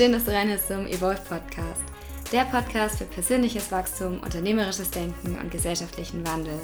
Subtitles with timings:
[0.00, 1.82] schön, dass du reinhörst zum Evolve Podcast.
[2.32, 6.58] Der Podcast für persönliches Wachstum, unternehmerisches Denken und gesellschaftlichen Wandel.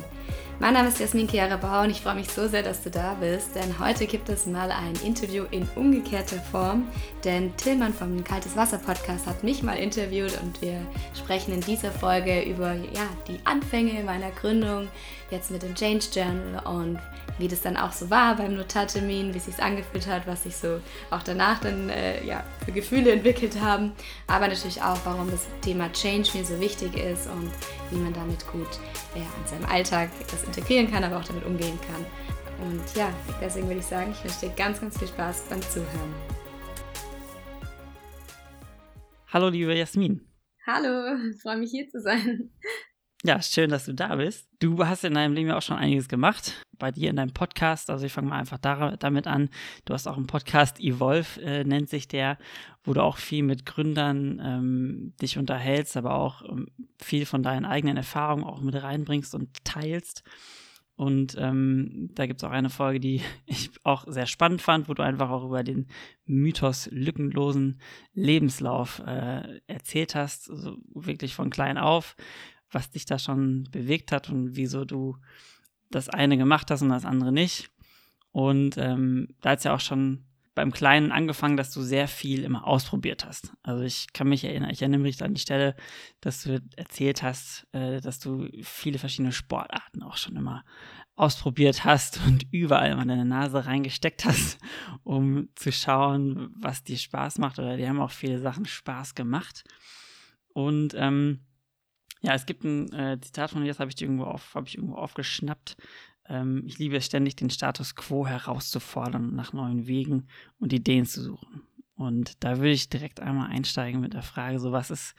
[0.59, 3.13] Mein Name ist Jasmin Chiara Bauer und ich freue mich so sehr, dass du da
[3.21, 6.89] bist, denn heute gibt es mal ein Interview in umgekehrter Form,
[7.25, 10.81] denn Tillmann vom Kaltes Wasser Podcast hat mich mal interviewt und wir
[11.15, 14.89] sprechen in dieser Folge über ja, die Anfänge meiner Gründung,
[15.31, 16.99] jetzt mit dem Change Journal und
[17.39, 20.57] wie das dann auch so war beim Notartermin, wie es sich angefühlt hat, was sich
[20.57, 20.81] so
[21.11, 23.93] auch danach dann äh, ja, für Gefühle entwickelt haben,
[24.27, 27.51] aber natürlich auch, warum das Thema Change mir so wichtig ist und
[27.91, 28.69] wie man damit gut
[29.15, 32.05] ja, an seinem Alltag das integrieren kann, aber auch damit umgehen kann.
[32.69, 36.15] Und ja, deswegen würde ich sagen, ich wünsche dir ganz, ganz viel Spaß beim Zuhören.
[39.31, 40.27] Hallo, liebe Jasmin.
[40.67, 42.51] Hallo, freue mich hier zu sein.
[43.27, 44.49] Ja, schön, dass du da bist.
[44.61, 46.65] Du hast in deinem Leben ja auch schon einiges gemacht.
[46.79, 49.51] Bei dir in deinem Podcast, also ich fange mal einfach damit an.
[49.85, 52.39] Du hast auch einen Podcast, Evolve äh, nennt sich der,
[52.85, 56.69] wo du auch viel mit Gründern ähm, dich unterhältst, aber auch ähm,
[57.03, 60.23] viel von deinen eigenen Erfahrungen auch mit reinbringst und teilst.
[60.95, 64.95] Und ähm, da gibt es auch eine Folge, die ich auch sehr spannend fand, wo
[64.95, 65.89] du einfach auch über den
[66.27, 67.81] Mythos lückenlosen
[68.15, 72.15] Lebenslauf äh, erzählt hast, also wirklich von klein auf,
[72.71, 75.17] was dich da schon bewegt hat und wieso du
[75.91, 77.71] das eine gemacht hast und das andere nicht.
[78.33, 82.43] Und ähm, da hat es ja auch schon beim Kleinen angefangen, dass du sehr viel
[82.43, 83.53] immer ausprobiert hast.
[83.63, 85.77] Also ich kann mich erinnern, ich erinnere mich an die Stelle,
[86.23, 90.65] dass du erzählt hast, äh, dass du viele verschiedene Sportarten auch schon immer
[91.15, 94.59] ausprobiert hast und überall mal deine Nase reingesteckt hast,
[95.05, 97.59] um zu schauen, was dir Spaß macht.
[97.59, 99.63] Oder die haben auch viele Sachen Spaß gemacht.
[100.55, 101.41] Und ähm,
[102.23, 105.77] ja, es gibt ein äh, Zitat von dir, das habe ich, irgendwo ich irgendwo aufgeschnappt.
[106.29, 111.23] Ähm, ich liebe es ständig, den Status quo herauszufordern, nach neuen Wegen und Ideen zu
[111.23, 111.63] suchen.
[111.95, 115.15] Und da würde ich direkt einmal einsteigen mit der Frage, so was ist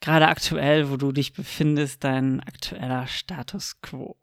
[0.00, 4.16] gerade aktuell, wo du dich befindest, dein aktueller Status quo?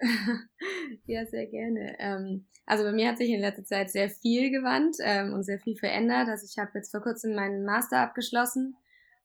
[1.06, 1.94] ja, sehr gerne.
[1.98, 5.58] Ähm, also bei mir hat sich in letzter Zeit sehr viel gewandt ähm, und sehr
[5.58, 6.28] viel verändert.
[6.28, 8.76] Also ich habe jetzt vor kurzem meinen Master abgeschlossen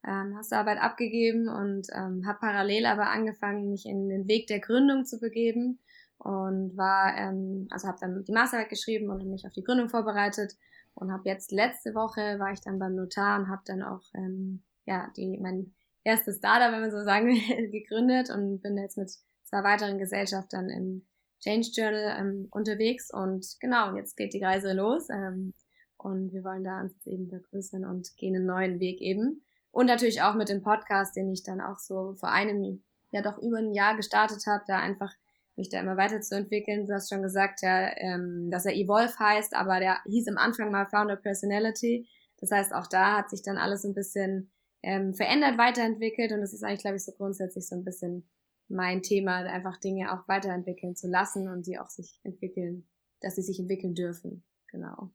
[0.07, 5.05] ähm, Masterarbeit abgegeben und ähm, habe parallel aber angefangen, mich in den Weg der Gründung
[5.05, 5.79] zu begeben
[6.17, 10.55] und war, ähm, also habe dann die Masterarbeit geschrieben und mich auf die Gründung vorbereitet
[10.93, 14.63] und habe jetzt letzte Woche war ich dann beim Notar und habe dann auch ähm,
[14.85, 15.73] ja die mein
[16.03, 19.11] erstes Startup, wenn man so sagen will, gegründet und bin jetzt mit
[19.43, 21.05] zwei weiteren Gesellschaftern im
[21.41, 25.53] Change Journal ähm, unterwegs und genau, jetzt geht die Reise los ähm,
[25.97, 29.44] und wir wollen da uns eben vergrößern und gehen einen neuen Weg eben.
[29.75, 32.81] Und natürlich auch mit dem Podcast, den ich dann auch so vor einem,
[33.11, 35.13] ja doch über ein Jahr gestartet habe, da einfach
[35.57, 36.87] mich da immer weiterzuentwickeln.
[36.87, 40.71] Du hast schon gesagt, ja, ähm, dass er Evolve heißt, aber der hieß am Anfang
[40.71, 42.07] mal Founder Personality.
[42.39, 44.49] Das heißt, auch da hat sich dann alles ein bisschen
[44.81, 48.29] ähm, verändert, weiterentwickelt und das ist eigentlich, glaube ich, so grundsätzlich so ein bisschen
[48.69, 52.87] mein Thema, einfach Dinge auch weiterentwickeln zu lassen und sie auch sich entwickeln,
[53.19, 54.45] dass sie sich entwickeln dürfen.
[54.71, 55.11] Genau.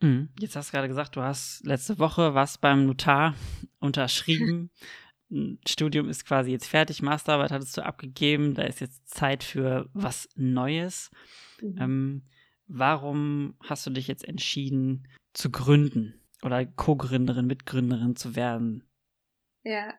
[0.00, 0.28] Mhm.
[0.38, 3.34] Jetzt hast du gerade gesagt, du hast letzte Woche was beim Notar
[3.80, 4.70] unterschrieben.
[5.66, 10.28] Studium ist quasi jetzt fertig, Masterarbeit hattest du abgegeben, da ist jetzt Zeit für was
[10.36, 11.10] Neues.
[11.60, 11.76] Mhm.
[11.80, 12.22] Ähm,
[12.66, 18.84] warum hast du dich jetzt entschieden zu gründen oder Co-Gründerin, Mitgründerin zu werden?
[19.64, 19.94] Ja,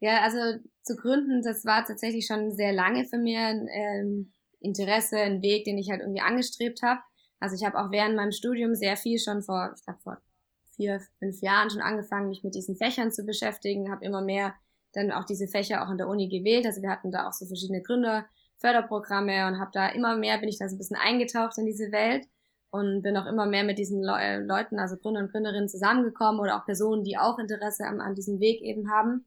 [0.00, 0.38] ja, also
[0.82, 5.64] zu gründen, das war tatsächlich schon sehr lange für mir ein ähm, Interesse, ein Weg,
[5.64, 7.00] den ich halt irgendwie angestrebt habe.
[7.42, 10.18] Also ich habe auch während meinem Studium sehr viel schon vor, ich glaube vor
[10.76, 14.54] vier, fünf Jahren schon angefangen, mich mit diesen Fächern zu beschäftigen, habe immer mehr
[14.92, 16.66] dann auch diese Fächer auch in der Uni gewählt.
[16.66, 18.26] Also wir hatten da auch so verschiedene Gründer,
[18.58, 21.90] Förderprogramme und habe da immer mehr, bin ich da so ein bisschen eingetaucht in diese
[21.90, 22.26] Welt
[22.70, 26.56] und bin auch immer mehr mit diesen Le Leuten, also Gründer und Gründerinnen zusammengekommen oder
[26.56, 29.24] auch Personen, die auch Interesse an, an diesem Weg eben haben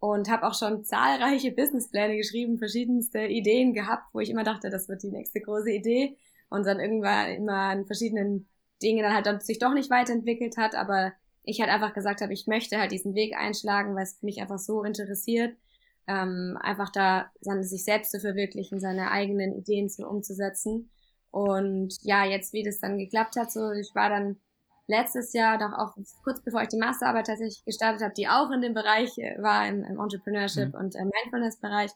[0.00, 4.88] und habe auch schon zahlreiche Businesspläne geschrieben, verschiedenste Ideen gehabt, wo ich immer dachte, das
[4.88, 6.18] wird die nächste große Idee
[6.48, 8.48] und dann irgendwann immer an verschiedenen
[8.82, 11.12] Dingen dann halt dann sich doch nicht weiterentwickelt hat, aber
[11.42, 14.58] ich halt einfach gesagt habe, ich möchte halt diesen Weg einschlagen, weil es mich einfach
[14.58, 15.56] so interessiert,
[16.06, 20.90] ähm, einfach da seine, sich selbst zu verwirklichen, seine eigenen Ideen zu, umzusetzen.
[21.30, 24.36] Und ja, jetzt wie das dann geklappt hat, so ich war dann
[24.86, 28.60] letztes Jahr, doch auch kurz bevor ich die Masterarbeit tatsächlich gestartet habe, die auch in
[28.60, 30.80] dem Bereich äh, war, im, im Entrepreneurship mhm.
[30.80, 31.90] und im Mindfulness-Bereich,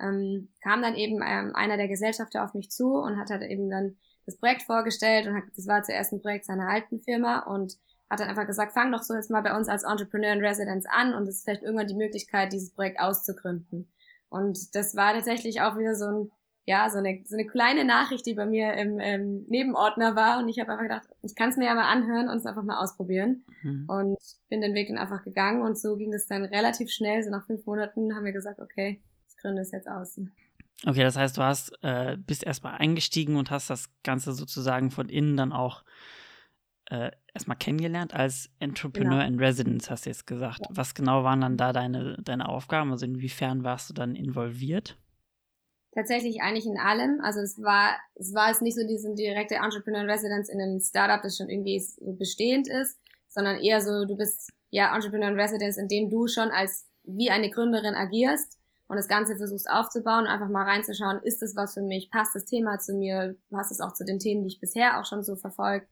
[0.00, 3.70] ähm, kam dann eben ähm, einer der Gesellschafter auf mich zu und hat halt eben
[3.70, 7.76] dann das Projekt vorgestellt und hat, das war zuerst ein Projekt seiner alten Firma und
[8.08, 10.86] hat dann einfach gesagt, fang doch so jetzt mal bei uns als Entrepreneur in Residence
[10.86, 13.90] an und es ist vielleicht irgendwann die Möglichkeit, dieses Projekt auszugründen.
[14.28, 16.30] Und das war tatsächlich auch wieder so ein
[16.66, 20.38] ja, so eine, so eine kleine Nachricht, die bei mir im ähm, Nebenordner war.
[20.38, 22.62] Und ich habe einfach gedacht, ich kann es mir ja mal anhören und es einfach
[22.62, 23.44] mal ausprobieren.
[23.62, 23.86] Mhm.
[23.88, 24.18] Und
[24.48, 25.62] bin den Weg dann einfach gegangen.
[25.62, 27.24] Und so ging es dann relativ schnell.
[27.24, 29.02] So nach fünf Monaten haben wir gesagt, okay,
[29.40, 30.20] gründe es jetzt aus.
[30.86, 35.08] Okay, das heißt, du hast äh, bist erstmal eingestiegen und hast das Ganze sozusagen von
[35.08, 35.84] innen dann auch
[36.86, 39.26] äh, erstmal kennengelernt als Entrepreneur genau.
[39.26, 40.60] in Residence, hast du jetzt gesagt.
[40.62, 40.68] Ja.
[40.70, 42.90] Was genau waren dann da deine, deine Aufgaben?
[42.90, 44.96] Also inwiefern warst du dann involviert?
[45.92, 47.20] Tatsächlich eigentlich in allem.
[47.22, 51.20] Also es war, es war jetzt nicht so diese direkte Entrepreneur Residence in einem Startup,
[51.22, 52.98] das schon irgendwie so bestehend ist,
[53.28, 57.50] sondern eher so, du bist ja Entrepreneur Residence, in dem du schon als wie eine
[57.50, 58.59] Gründerin agierst
[58.90, 62.34] und das Ganze versuchst aufzubauen und einfach mal reinzuschauen, ist das was für mich, passt
[62.34, 65.22] das Thema zu mir, passt es auch zu den Themen, die ich bisher auch schon
[65.22, 65.88] so verfolgt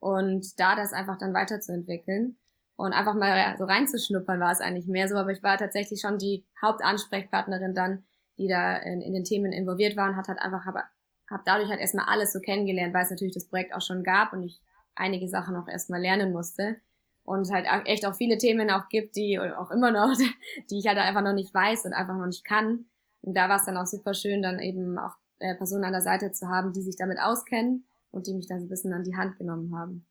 [0.00, 2.36] und da das einfach dann weiterzuentwickeln
[2.76, 6.18] und einfach mal so reinzuschnuppern war es eigentlich mehr so, aber ich war tatsächlich schon
[6.18, 8.04] die Hauptansprechpartnerin dann
[8.38, 10.82] die da in, in den Themen involviert waren, hat halt einfach, habe
[11.30, 14.32] hab dadurch halt erstmal alles so kennengelernt, weil es natürlich das Projekt auch schon gab
[14.32, 14.60] und ich
[14.94, 16.76] einige Sachen auch erstmal lernen musste.
[17.24, 20.16] Und halt echt auch viele Themen auch gibt, die auch immer noch,
[20.70, 22.86] die ich halt einfach noch nicht weiß und einfach noch nicht kann.
[23.20, 26.02] Und da war es dann auch super schön, dann eben auch äh, Personen an der
[26.02, 29.04] Seite zu haben, die sich damit auskennen und die mich dann so ein bisschen an
[29.04, 30.06] die Hand genommen haben.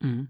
[0.00, 0.28] Mhm.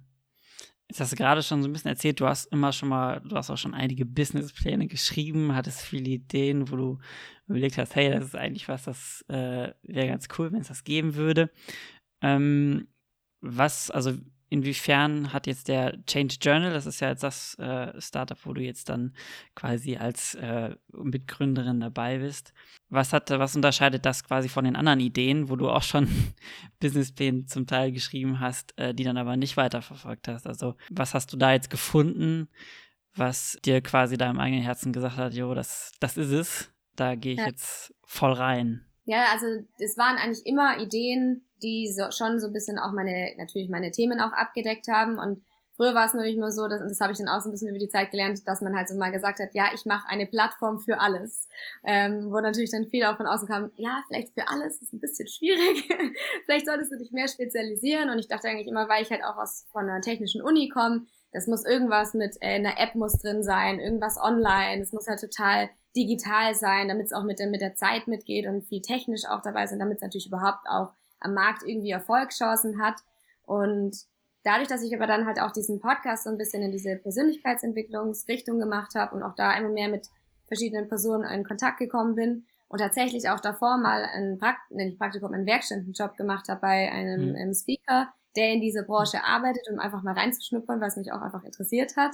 [0.89, 3.35] Jetzt hast du gerade schon so ein bisschen erzählt, du hast immer schon mal, du
[3.35, 6.99] hast auch schon einige Businesspläne geschrieben, hattest viele Ideen, wo du
[7.47, 10.85] überlegt hast, hey, das ist eigentlich was, das äh, wäre ganz cool, wenn es das
[10.85, 11.51] geben würde.
[12.21, 12.89] Ähm,
[13.41, 14.13] was, also
[14.53, 18.61] inwiefern hat jetzt der Change Journal, das ist ja jetzt das äh, Startup, wo du
[18.61, 19.15] jetzt dann
[19.55, 22.53] quasi als äh, Mitgründerin dabei bist,
[22.91, 26.07] was hat, was unterscheidet das quasi von den anderen Ideen, wo du auch schon
[26.81, 30.47] Businesspläne zum Teil geschrieben hast, äh, die dann aber nicht weiterverfolgt hast?
[30.47, 32.49] Also was hast du da jetzt gefunden,
[33.15, 37.33] was dir quasi deinem eigenen Herzen gesagt hat, jo, das, das ist es, da gehe
[37.33, 37.47] ich ja.
[37.47, 38.85] jetzt voll rein?
[39.05, 39.47] Ja, also
[39.79, 43.91] es waren eigentlich immer Ideen, die so, schon so ein bisschen auch meine, natürlich meine
[43.91, 45.19] Themen auch abgedeckt haben.
[45.19, 45.43] Und
[45.77, 47.53] früher war es natürlich nur so, dass, und das habe ich dann auch so ein
[47.53, 50.09] bisschen über die Zeit gelernt, dass man halt so mal gesagt hat, ja, ich mache
[50.09, 51.49] eine Plattform für alles.
[51.85, 55.01] Ähm, wo natürlich dann viel auch von außen kam, ja, vielleicht für alles ist ein
[55.01, 55.89] bisschen schwierig.
[56.45, 58.09] vielleicht solltest du dich mehr spezialisieren.
[58.09, 61.07] Und ich dachte eigentlich immer, weil ich halt auch aus von einer technischen Uni komme,
[61.33, 65.21] das muss irgendwas mit äh, einer App muss drin sein, irgendwas online, es muss halt
[65.21, 69.25] total digital sein, damit es auch mit der, mit der Zeit mitgeht und viel technisch
[69.29, 72.97] auch dabei sind, damit es natürlich überhaupt auch am Markt irgendwie Erfolgschancen hat.
[73.45, 73.97] Und
[74.45, 78.59] dadurch, dass ich aber dann halt auch diesen Podcast so ein bisschen in diese Persönlichkeitsentwicklungsrichtung
[78.59, 80.09] gemacht habe und auch da immer mehr mit
[80.47, 85.33] verschiedenen Personen in Kontakt gekommen bin und tatsächlich auch davor mal ein Prakt nicht Praktikum,
[85.33, 87.37] einen Werkstättenjob gemacht habe bei einem, mhm.
[87.37, 91.45] einem Speaker, der in dieser Branche arbeitet, um einfach mal reinzuschnuppern, was mich auch einfach
[91.45, 92.13] interessiert hat.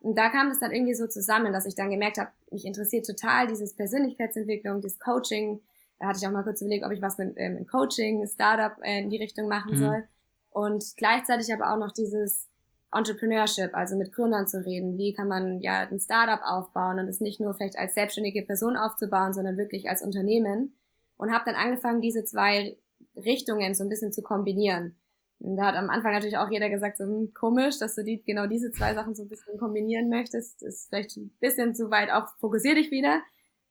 [0.00, 3.06] Und da kam es dann irgendwie so zusammen, dass ich dann gemerkt habe, mich interessiert
[3.06, 5.60] total dieses Persönlichkeitsentwicklung, das Coaching.
[5.98, 9.00] Da hatte ich auch mal kurz überlegt, ob ich was mit ähm, Coaching, Startup äh,
[9.00, 9.78] in die Richtung machen mhm.
[9.78, 10.04] soll.
[10.50, 12.48] Und gleichzeitig aber auch noch dieses
[12.92, 14.96] Entrepreneurship, also mit Gründern zu reden.
[14.96, 18.76] Wie kann man ja ein Startup aufbauen und es nicht nur vielleicht als selbstständige Person
[18.76, 20.74] aufzubauen, sondern wirklich als Unternehmen.
[21.16, 22.78] Und habe dann angefangen, diese zwei
[23.16, 24.96] Richtungen so ein bisschen zu kombinieren.
[25.40, 28.22] Und da hat am Anfang natürlich auch jeder gesagt, so hm, komisch, dass du die,
[28.24, 30.62] genau diese zwei Sachen so ein bisschen kombinieren möchtest.
[30.62, 33.22] Ist vielleicht ein bisschen zu weit, auch fokussier dich wieder.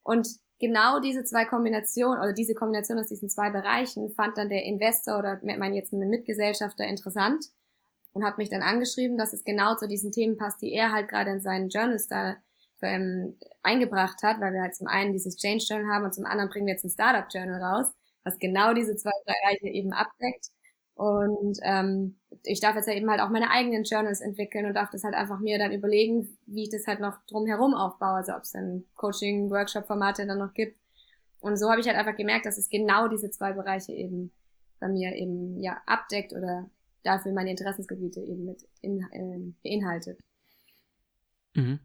[0.02, 4.64] Und genau diese zwei Kombinationen oder diese Kombination aus diesen zwei Bereichen fand dann der
[4.64, 7.44] Investor oder mein jetzt ein Mitgesellschafter interessant
[8.12, 11.08] und hat mich dann angeschrieben, dass es genau zu diesen Themen passt, die er halt
[11.08, 12.36] gerade in seinen Journals da
[12.82, 16.50] ähm, eingebracht hat, weil wir halt zum einen dieses Change Journal haben und zum anderen
[16.50, 17.92] bringen wir jetzt ein Startup Journal raus,
[18.24, 20.48] was genau diese zwei Bereiche eben abdeckt.
[20.98, 24.90] Und ähm, ich darf jetzt ja eben halt auch meine eigenen Journals entwickeln und darf
[24.90, 28.16] das halt einfach mir dann überlegen, wie ich das halt noch drumherum aufbaue.
[28.16, 30.76] Also ob es dann Coaching, Workshop-Formate dann noch gibt.
[31.38, 34.32] Und so habe ich halt einfach gemerkt, dass es genau diese zwei Bereiche eben
[34.80, 36.68] bei mir eben ja abdeckt oder
[37.04, 40.18] dafür meine Interessensgebiete eben mit in, äh, beinhaltet.
[41.54, 41.78] Mhm.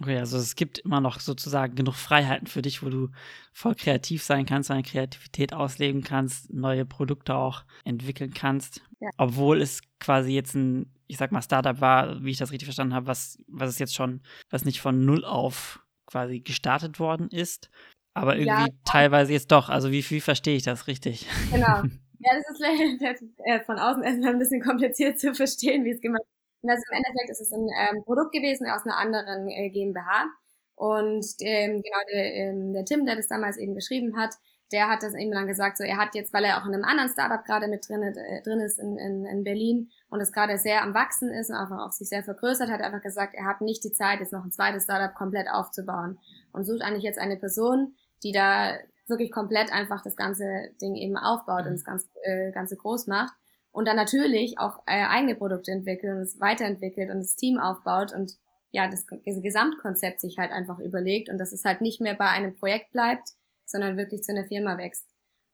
[0.00, 3.10] Okay, also es gibt immer noch sozusagen genug Freiheiten für dich, wo du
[3.52, 8.82] voll kreativ sein kannst, deine Kreativität ausleben kannst, neue Produkte auch entwickeln kannst.
[9.00, 9.10] Ja.
[9.18, 12.94] Obwohl es quasi jetzt ein, ich sag mal, Startup war, wie ich das richtig verstanden
[12.94, 17.70] habe, was, was es jetzt schon, was nicht von null auf quasi gestartet worden ist.
[18.14, 18.78] Aber irgendwie ja.
[18.84, 19.68] teilweise jetzt doch.
[19.68, 21.26] Also wie, wie verstehe ich das richtig?
[21.50, 21.82] Genau.
[22.24, 26.22] Ja, das ist vielleicht von außen erstmal ein bisschen kompliziert zu verstehen, wie es gemacht
[26.62, 30.26] und also im Endeffekt ist es ein ähm, Produkt gewesen aus einer anderen äh, GmbH.
[30.74, 34.34] Und ähm, genau der, ähm, der Tim, der das damals eben geschrieben hat,
[34.72, 36.84] der hat das eben dann gesagt, so er hat jetzt, weil er auch in einem
[36.84, 40.56] anderen Startup gerade mit drin, äh, drin ist in, in, in Berlin und es gerade
[40.56, 43.60] sehr am Wachsen ist und einfach auch sich sehr vergrößert, hat einfach gesagt, er hat
[43.60, 46.18] nicht die Zeit, jetzt noch ein zweites Startup komplett aufzubauen
[46.52, 48.78] und sucht eigentlich jetzt eine Person, die da
[49.08, 53.34] wirklich komplett einfach das ganze Ding eben aufbaut und das ganze, äh, ganze groß macht.
[53.72, 58.12] Und dann natürlich auch äh, eigene Produkte entwickelt und es weiterentwickelt und das Team aufbaut
[58.12, 58.36] und
[58.70, 62.28] ja, das, das Gesamtkonzept sich halt einfach überlegt und dass es halt nicht mehr bei
[62.28, 63.30] einem Projekt bleibt,
[63.66, 65.06] sondern wirklich zu einer Firma wächst.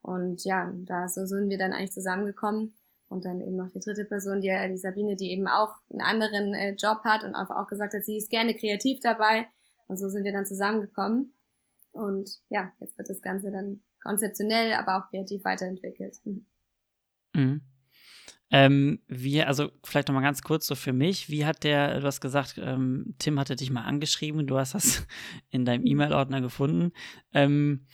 [0.03, 2.75] Und ja, da so sind wir dann eigentlich zusammengekommen.
[3.09, 6.53] Und dann eben noch die dritte Person, die, die Sabine, die eben auch einen anderen
[6.55, 9.47] äh, Job hat und einfach auch gesagt hat, sie ist gerne kreativ dabei.
[9.87, 11.33] Und so sind wir dann zusammengekommen.
[11.93, 16.19] Und ja, jetzt wird das Ganze dann konzeptionell, aber auch kreativ weiterentwickelt.
[17.35, 17.63] Mhm.
[18.51, 22.21] Ähm, wie, also vielleicht nochmal ganz kurz so für mich, wie hat der, du hast
[22.21, 25.07] gesagt, ähm, Tim hatte dich mal angeschrieben, du hast das
[25.51, 25.87] in deinem.
[25.87, 26.93] E-Mail-Ordner gefunden.
[27.33, 27.87] Ähm,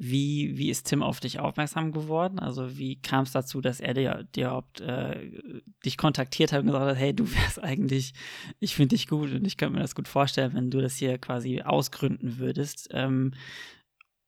[0.00, 2.38] wie, wie ist Tim auf dich aufmerksam geworden?
[2.38, 5.32] Also wie kam es dazu, dass er dir, dir überhaupt äh,
[5.84, 8.14] dich kontaktiert hat und gesagt hat, hey, du wärst eigentlich,
[8.60, 11.18] ich finde dich gut und ich könnte mir das gut vorstellen, wenn du das hier
[11.18, 12.88] quasi ausgründen würdest.
[12.92, 13.32] Ähm,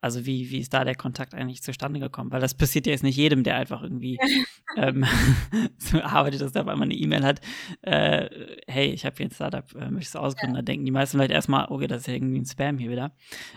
[0.01, 2.33] also wie, wie ist da der Kontakt eigentlich zustande gekommen?
[2.33, 4.19] Weil das passiert ja jetzt nicht jedem, der einfach irgendwie
[4.77, 5.05] ähm,
[5.79, 7.41] so arbeitet, dass der auf einmal eine E-Mail hat,
[7.83, 10.57] äh, hey, ich habe hier ein Startup, äh, möchtest du ausgründen?
[10.57, 10.63] Ja.
[10.63, 13.15] Da denken die meisten vielleicht erstmal, okay, das ist ja irgendwie ein Spam hier wieder.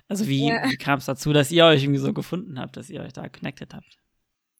[0.07, 0.69] Also wie, ja.
[0.69, 3.29] wie kam es dazu, dass ihr euch irgendwie so gefunden habt, dass ihr euch da
[3.29, 3.97] connected habt?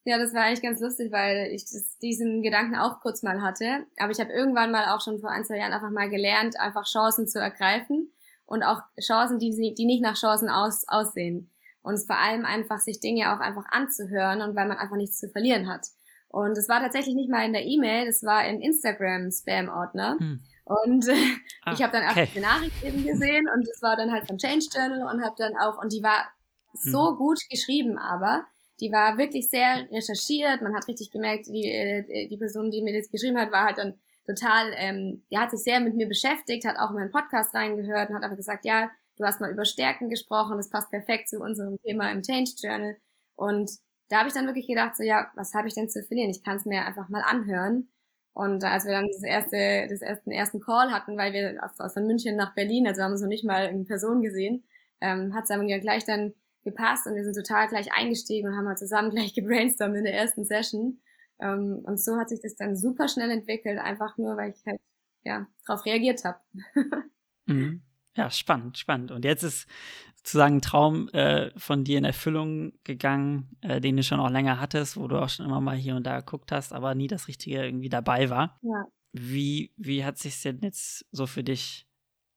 [0.06, 3.86] Ja, das war eigentlich ganz lustig, weil ich das, diesen Gedanken auch kurz mal hatte.
[3.98, 6.84] Aber ich habe irgendwann mal auch schon vor ein, zwei Jahren einfach mal gelernt, einfach
[6.84, 8.10] Chancen zu ergreifen
[8.44, 11.50] und auch Chancen, die, die nicht nach Chancen aus, aussehen
[11.84, 15.28] und vor allem einfach sich Dinge auch einfach anzuhören und weil man einfach nichts zu
[15.28, 15.86] verlieren hat.
[16.28, 20.16] Und es war tatsächlich nicht mal in der E-Mail, das war im Instagram-Spam-Ordner.
[20.18, 20.40] Hm.
[20.64, 21.14] Und äh,
[21.62, 22.28] ah, ich habe dann auch okay.
[22.34, 25.52] die Nachricht eben gesehen und es war dann halt vom Change Journal und habe dann
[25.58, 26.26] auch, und die war
[26.72, 27.16] so hm.
[27.18, 28.46] gut geschrieben, aber
[28.80, 30.62] die war wirklich sehr recherchiert.
[30.62, 33.78] Man hat richtig gemerkt, die, äh, die Person, die mir das geschrieben hat, war halt
[33.78, 33.94] dann
[34.26, 38.08] total, ähm, die hat sich sehr mit mir beschäftigt, hat auch in meinen Podcast reingehört
[38.08, 41.40] und hat einfach gesagt, ja, Du hast mal über Stärken gesprochen, das passt perfekt zu
[41.40, 42.96] unserem Thema im Change Journal.
[43.36, 43.70] Und
[44.08, 46.30] da habe ich dann wirklich gedacht, so ja, was habe ich denn zu verlieren?
[46.30, 47.88] Ich kann es mir einfach mal anhören.
[48.32, 51.94] Und als wir dann das erste, das ersten, ersten Call hatten, weil wir aus, aus
[51.94, 54.64] München nach Berlin, also haben wir uns noch nicht mal in Person gesehen,
[55.00, 58.66] ähm, hat es dann gleich dann gepasst und wir sind total gleich eingestiegen und haben
[58.66, 61.00] halt zusammen gleich gebrainstormt in der ersten Session.
[61.40, 64.80] Ähm, und so hat sich das dann super schnell entwickelt, einfach nur, weil ich halt
[65.22, 66.40] ja darauf reagiert habe.
[67.46, 67.82] mhm.
[68.16, 69.10] Ja, spannend, spannend.
[69.10, 69.66] Und jetzt ist
[70.24, 74.60] sozusagen ein Traum äh, von dir in Erfüllung gegangen, äh, den du schon auch länger
[74.60, 77.28] hattest, wo du auch schon immer mal hier und da geguckt hast, aber nie das
[77.28, 78.58] Richtige irgendwie dabei war.
[78.62, 78.86] Ja.
[79.12, 81.86] Wie, wie hat sich denn jetzt so für dich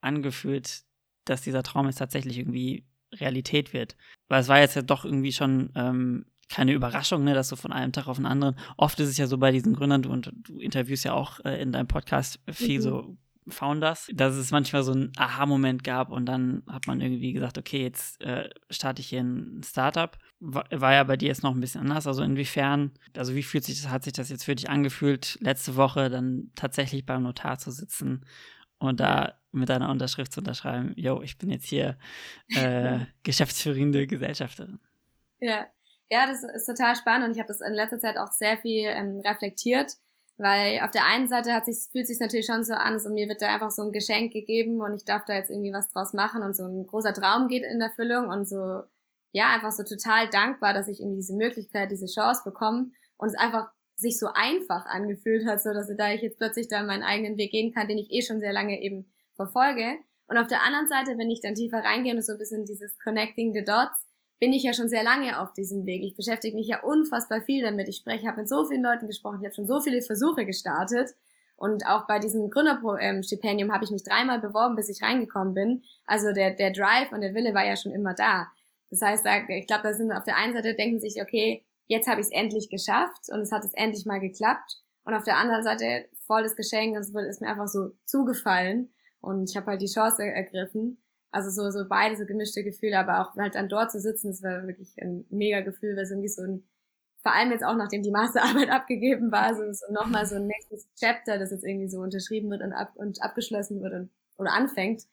[0.02, 0.84] angefühlt,
[1.26, 3.96] dass dieser Traum jetzt tatsächlich irgendwie Realität wird?
[4.28, 7.72] Weil es war jetzt ja doch irgendwie schon ähm, keine Überraschung, ne, dass du von
[7.72, 8.58] einem Tag auf den anderen.
[8.76, 11.72] Oft ist es ja so bei diesen Gründern, du, du interviewst ja auch äh, in
[11.72, 12.84] deinem Podcast viel mhm.
[12.84, 13.18] so
[13.50, 17.82] Founders, dass es manchmal so einen Aha-Moment gab und dann hat man irgendwie gesagt, okay,
[17.82, 20.18] jetzt äh, starte ich hier ein Startup.
[20.40, 22.08] War, war, ja bei dir jetzt noch ein bisschen anders.
[22.08, 25.76] Also inwiefern, also wie fühlt sich das, hat sich das jetzt für dich angefühlt, letzte
[25.76, 28.26] Woche dann tatsächlich beim Notar zu sitzen
[28.80, 31.98] und da mit deiner Unterschrift zu unterschreiben, yo, ich bin jetzt hier
[32.56, 34.80] äh, geschäftsführende Gesellschafterin.
[35.40, 35.68] Ja.
[36.10, 38.86] Ja, das ist total spannend und ich habe das in letzter Zeit auch sehr viel
[38.86, 39.98] ähm, reflektiert
[40.38, 43.28] weil auf der einen Seite hat sich, fühlt sich natürlich schon so an, so mir
[43.28, 46.14] wird da einfach so ein Geschenk gegeben und ich darf da jetzt irgendwie was draus
[46.14, 48.84] machen und so ein großer Traum geht in Erfüllung und so,
[49.32, 53.36] ja, einfach so total dankbar, dass ich irgendwie diese Möglichkeit, diese Chance bekomme und es
[53.36, 57.38] einfach sich so einfach angefühlt hat, so dass da ich jetzt plötzlich da meinen eigenen
[57.38, 59.98] Weg gehen kann, den ich eh schon sehr lange eben verfolge.
[60.28, 63.00] Und auf der anderen Seite, wenn ich dann tiefer reingehe und so ein bisschen dieses
[63.00, 64.07] Connecting the Dots,
[64.40, 66.04] bin ich ja schon sehr lange auf diesem Weg.
[66.04, 67.88] Ich beschäftige mich ja unfassbar viel damit.
[67.88, 71.16] Ich spreche, habe mit so vielen Leuten gesprochen, ich habe schon so viele Versuche gestartet.
[71.56, 75.84] Und auch bei diesem Gründerstipendium habe ich mich dreimal beworben, bis ich reingekommen bin.
[76.06, 78.48] Also der, der Drive und der Wille war ja schon immer da.
[78.92, 82.22] Das heißt, ich glaube, da sind auf der einen Seite denken sich, okay, jetzt habe
[82.22, 84.78] ich es endlich geschafft und es hat es endlich mal geklappt.
[85.04, 88.94] Und auf der anderen Seite voll das Geschenk es ist mir einfach so zugefallen.
[89.20, 91.02] Und ich habe halt die Chance ergriffen.
[91.38, 94.42] Also so, so beide so gemischte Gefühle, aber auch halt dann dort zu sitzen, das
[94.42, 96.68] war wirklich ein mega Gefühl, weil es irgendwie so ein,
[97.22, 100.88] vor allem jetzt auch nachdem die Masterarbeit abgegeben war, so, so nochmal so ein nächstes
[101.00, 105.04] Chapter, das jetzt irgendwie so unterschrieben wird und, ab, und abgeschlossen wird und, oder anfängt.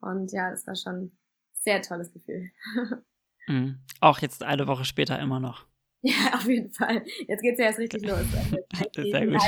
[0.00, 1.18] Und ja, das war schon ein
[1.52, 2.50] sehr tolles Gefühl.
[3.48, 3.78] Mhm.
[4.02, 5.64] Auch jetzt eine Woche später immer noch.
[6.02, 7.02] Ja, auf jeden Fall.
[7.26, 8.20] Jetzt geht's ja erst richtig los.
[8.94, 9.40] Sehr gut.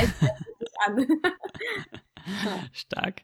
[2.73, 3.23] Stark.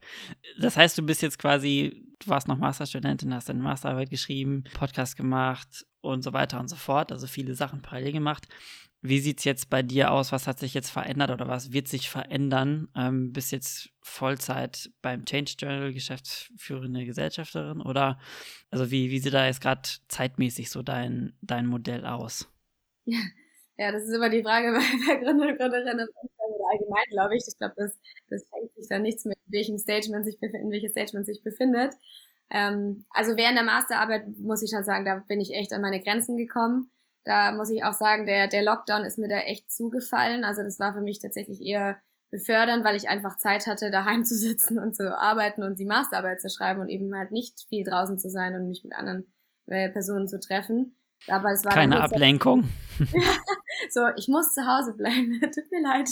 [0.60, 5.16] Das heißt, du bist jetzt quasi, du warst noch Masterstudentin, hast deine Masterarbeit geschrieben, Podcast
[5.16, 8.48] gemacht und so weiter und so fort, also viele Sachen parallel gemacht.
[9.02, 10.32] wie sieht es jetzt bei dir aus?
[10.32, 12.88] Was hat sich jetzt verändert oder was wird sich verändern?
[12.96, 18.18] Ähm, bist jetzt Vollzeit beim Change Journal geschäftsführende Gesellschafterin oder
[18.70, 22.48] also wie, wie sieht da jetzt gerade zeitmäßig so dein, dein Modell aus?
[23.04, 23.20] Ja.
[23.76, 24.72] ja, das ist immer die Frage
[25.06, 26.08] bei, bei Gründer und Gründerinnen
[26.78, 27.44] allgemein, glaube ich.
[27.46, 30.62] Ich glaube, das, das hängt sich da nichts mit, in welchem Stage man sich befindet,
[30.62, 31.94] in welches Stage man sich befindet.
[32.50, 36.00] Ähm, also während der Masterarbeit muss ich schon sagen, da bin ich echt an meine
[36.00, 36.90] Grenzen gekommen
[37.26, 40.44] da muss ich auch sagen, der, der Lockdown ist mir da echt zugefallen.
[40.44, 41.98] Also das war für mich tatsächlich eher
[42.30, 46.40] befördernd, weil ich einfach Zeit hatte, daheim zu sitzen und zu arbeiten und die Masterarbeit
[46.40, 49.26] zu schreiben und eben halt nicht viel draußen zu sein und mich mit anderen
[49.66, 50.96] äh, Personen zu treffen.
[51.26, 52.68] Aber es war keine Ablenkung.
[53.96, 55.40] so, ich muss zu Hause bleiben.
[55.54, 56.10] Tut mir leid.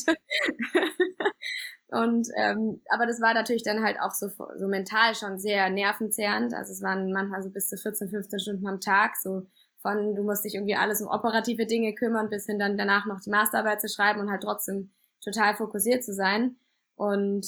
[1.89, 6.55] und ähm, aber das war natürlich dann halt auch so, so mental schon sehr nervenzehrend.
[6.55, 9.47] Also es waren manchmal so bis zu 14, 15 Stunden am Tag, so
[9.83, 13.21] von du musst dich irgendwie alles um operative Dinge kümmern, bis hin dann danach noch
[13.21, 14.91] die Masterarbeit zu schreiben und halt trotzdem
[15.23, 16.57] total fokussiert zu sein.
[16.97, 17.47] Und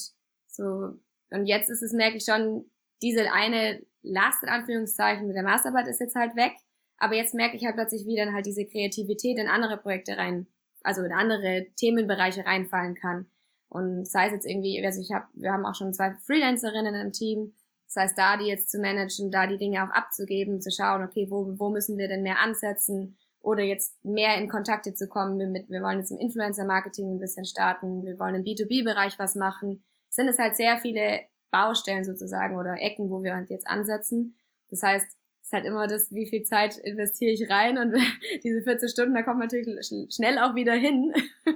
[0.49, 0.99] so,
[1.31, 5.89] und jetzt ist es, merke ich schon, diese eine Last in Anführungszeichen mit der Masterarbeit
[5.89, 6.53] ist jetzt halt weg.
[6.99, 10.47] Aber jetzt merke ich halt plötzlich, wie dann halt diese Kreativität in andere Projekte rein,
[10.83, 13.27] also in andere Themenbereiche reinfallen kann.
[13.69, 17.13] Und sei es jetzt irgendwie, also ich habe, wir haben auch schon zwei Freelancerinnen im
[17.13, 17.53] Team,
[17.87, 21.27] das heißt, da die jetzt zu managen, da die Dinge auch abzugeben, zu schauen, okay,
[21.31, 25.71] wo, wo müssen wir denn mehr ansetzen oder jetzt mehr in Kontakte zu kommen mit,
[25.71, 30.29] wir wollen jetzt im Influencer-Marketing ein bisschen starten, wir wollen im B2B-Bereich was machen, sind
[30.29, 31.21] es halt sehr viele
[31.53, 34.37] Baustellen sozusagen oder Ecken, wo wir halt jetzt ansetzen.
[34.69, 35.07] Das heißt,
[35.47, 37.95] ist halt immer das, wie viel Zeit investiere ich rein und
[38.43, 41.15] diese 14 Stunden, da kommt man natürlich schnell auch wieder hin,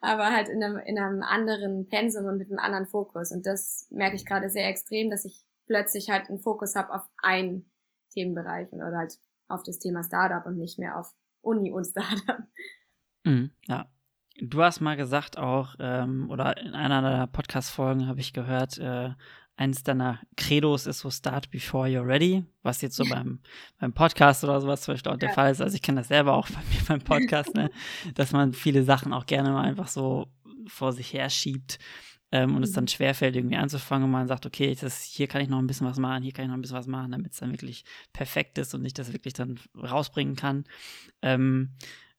[0.00, 3.30] aber halt in einem, in einem anderen Pensum und mit einem anderen Fokus.
[3.30, 7.02] Und das merke ich gerade sehr extrem, dass ich plötzlich halt einen Fokus habe auf
[7.22, 7.70] einen
[8.12, 12.42] Themenbereich oder halt auf das Thema Startup und nicht mehr auf Uni und Startup.
[13.22, 13.88] Mhm, ja.
[14.40, 19.10] Du hast mal gesagt auch, ähm, oder in einer deiner Podcast-Folgen habe ich gehört, äh,
[19.62, 23.38] eins deiner Credos ist so Start before you're ready, was jetzt so beim,
[23.80, 25.34] beim Podcast oder sowas Beispiel auch der ja.
[25.34, 25.60] Fall ist.
[25.60, 27.70] Also ich kenne das selber auch bei mir beim Podcast, ne?
[28.14, 30.26] dass man viele Sachen auch gerne mal einfach so
[30.66, 31.78] vor sich her schiebt
[32.32, 32.88] ähm, und es dann mhm.
[32.88, 35.98] schwerfällt, irgendwie anzufangen und man sagt, okay, das, hier kann ich noch ein bisschen was
[35.98, 38.74] machen, hier kann ich noch ein bisschen was machen, damit es dann wirklich perfekt ist
[38.74, 40.64] und ich das wirklich dann rausbringen kann.
[41.22, 41.70] Ähm,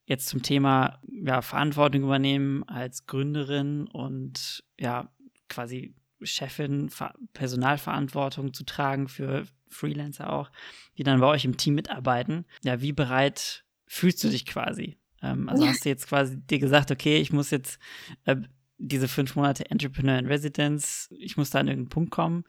[0.06, 5.10] jetzt zum Thema ja, Verantwortung übernehmen als Gründerin und ja,
[5.49, 5.93] quasi
[6.25, 6.89] Chefin,
[7.33, 10.51] Personalverantwortung zu tragen für Freelancer auch,
[10.97, 12.45] die dann bei euch im Team mitarbeiten.
[12.63, 14.97] Ja, wie bereit fühlst du dich quasi?
[15.21, 17.79] Ähm, also hast du jetzt quasi dir gesagt, okay, ich muss jetzt
[18.25, 18.38] äh,
[18.77, 22.43] diese fünf Monate Entrepreneur in Residence, ich muss da an irgendeinen Punkt kommen?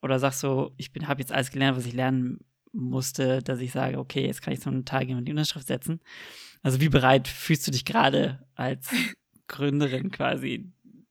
[0.00, 2.38] Oder sagst du, ich habe jetzt alles gelernt, was ich lernen
[2.72, 6.00] musste, dass ich sage, okay, jetzt kann ich zum Tag gehen und die Unterschrift setzen?
[6.62, 8.90] Also wie bereit fühlst du dich gerade als
[9.48, 10.70] Gründerin quasi,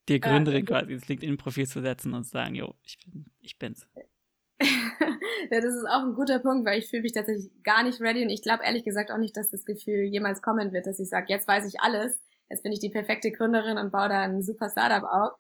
[0.10, 3.88] dir Gründerin quasi ins LinkedIn-Profil zu setzen und zu sagen, jo, ich, bin, ich bin's?
[4.62, 8.24] ja, das ist auch ein guter Punkt, weil ich fühle mich tatsächlich gar nicht ready
[8.24, 11.10] und ich glaube ehrlich gesagt auch nicht, dass das Gefühl jemals kommen wird, dass ich
[11.10, 14.41] sage, jetzt weiß ich alles jetzt bin ich die perfekte Gründerin und baue da ein
[14.41, 15.32] super Startup auf.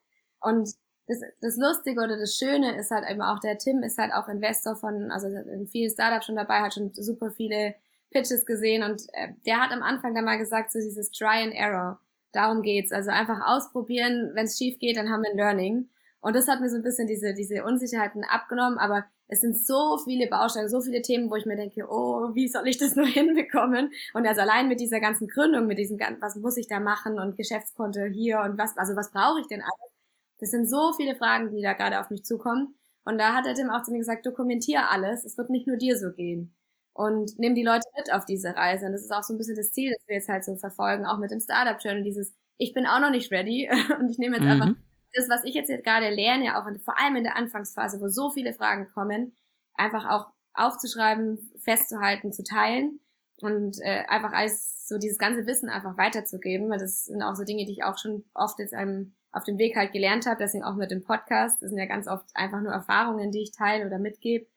[0.41, 0.69] Und
[1.07, 4.27] das, das Lustige oder das Schöne ist halt eben auch, der Tim ist halt auch
[4.27, 7.75] Investor von, also in vielen Startups schon dabei, hat schon super viele
[8.11, 11.53] Pitches gesehen und äh, der hat am Anfang dann mal gesagt, so dieses Try and
[11.53, 11.99] Error.
[12.31, 12.91] Darum geht's.
[12.91, 15.89] Also einfach ausprobieren, wenn es schief geht, dann haben wir ein Learning.
[16.21, 19.97] Und das hat mir so ein bisschen diese, diese Unsicherheiten abgenommen, aber es sind so
[19.97, 23.07] viele Bausteine, so viele Themen, wo ich mir denke, oh, wie soll ich das nur
[23.07, 23.91] hinbekommen?
[24.13, 27.37] Und also allein mit dieser ganzen Gründung, mit diesem, was muss ich da machen und
[27.37, 29.91] Geschäftskonto hier und was, also was brauche ich denn alles?
[30.39, 32.75] Das sind so viele Fragen, die da gerade auf mich zukommen.
[33.03, 35.77] Und da hat er Tim auch zu mir gesagt, dokumentier alles, es wird nicht nur
[35.77, 36.53] dir so gehen.
[36.97, 38.87] Und nimm die Leute mit auf diese Reise.
[38.87, 41.05] Und das ist auch so ein bisschen das Ziel, das wir jetzt halt so verfolgen,
[41.05, 44.37] auch mit dem Startup Journal, dieses, ich bin auch noch nicht ready und ich nehme
[44.37, 44.49] jetzt mhm.
[44.49, 44.73] einfach
[45.13, 48.31] das, was ich jetzt gerade lerne, auch in, vor allem in der Anfangsphase, wo so
[48.31, 49.35] viele Fragen kommen,
[49.75, 52.99] einfach auch aufzuschreiben, festzuhalten, zu teilen
[53.41, 57.43] und äh, einfach als so dieses ganze Wissen einfach weiterzugeben, weil das sind auch so
[57.43, 60.63] Dinge, die ich auch schon oft jetzt einem auf dem Weg halt gelernt habe, deswegen
[60.63, 61.61] auch mit dem Podcast.
[61.61, 64.47] Das sind ja ganz oft einfach nur Erfahrungen, die ich teile oder mitgebe.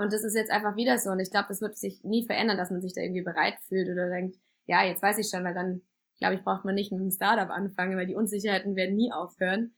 [0.00, 1.10] Und das ist jetzt einfach wieder so.
[1.10, 3.86] Und ich glaube, das wird sich nie verändern, dass man sich da irgendwie bereit fühlt
[3.90, 5.82] oder denkt, ja, jetzt weiß ich schon, weil dann,
[6.18, 9.74] glaube ich, braucht man nicht mit einem Startup anfangen, weil die Unsicherheiten werden nie aufhören.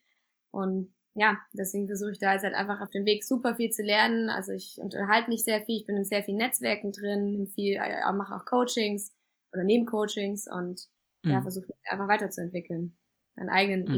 [0.52, 3.82] Und ja, deswegen versuche ich da jetzt halt einfach auf dem Weg super viel zu
[3.82, 4.30] lernen.
[4.30, 8.12] Also ich unterhalte mich sehr viel, ich bin in sehr vielen Netzwerken drin, viel, äh,
[8.12, 9.12] mache auch Coachings
[9.52, 10.86] oder Nebencoachings und
[11.24, 11.32] mhm.
[11.32, 12.96] ja, versuche mich einfach weiterzuentwickeln,
[13.34, 13.92] einen eigenen mhm.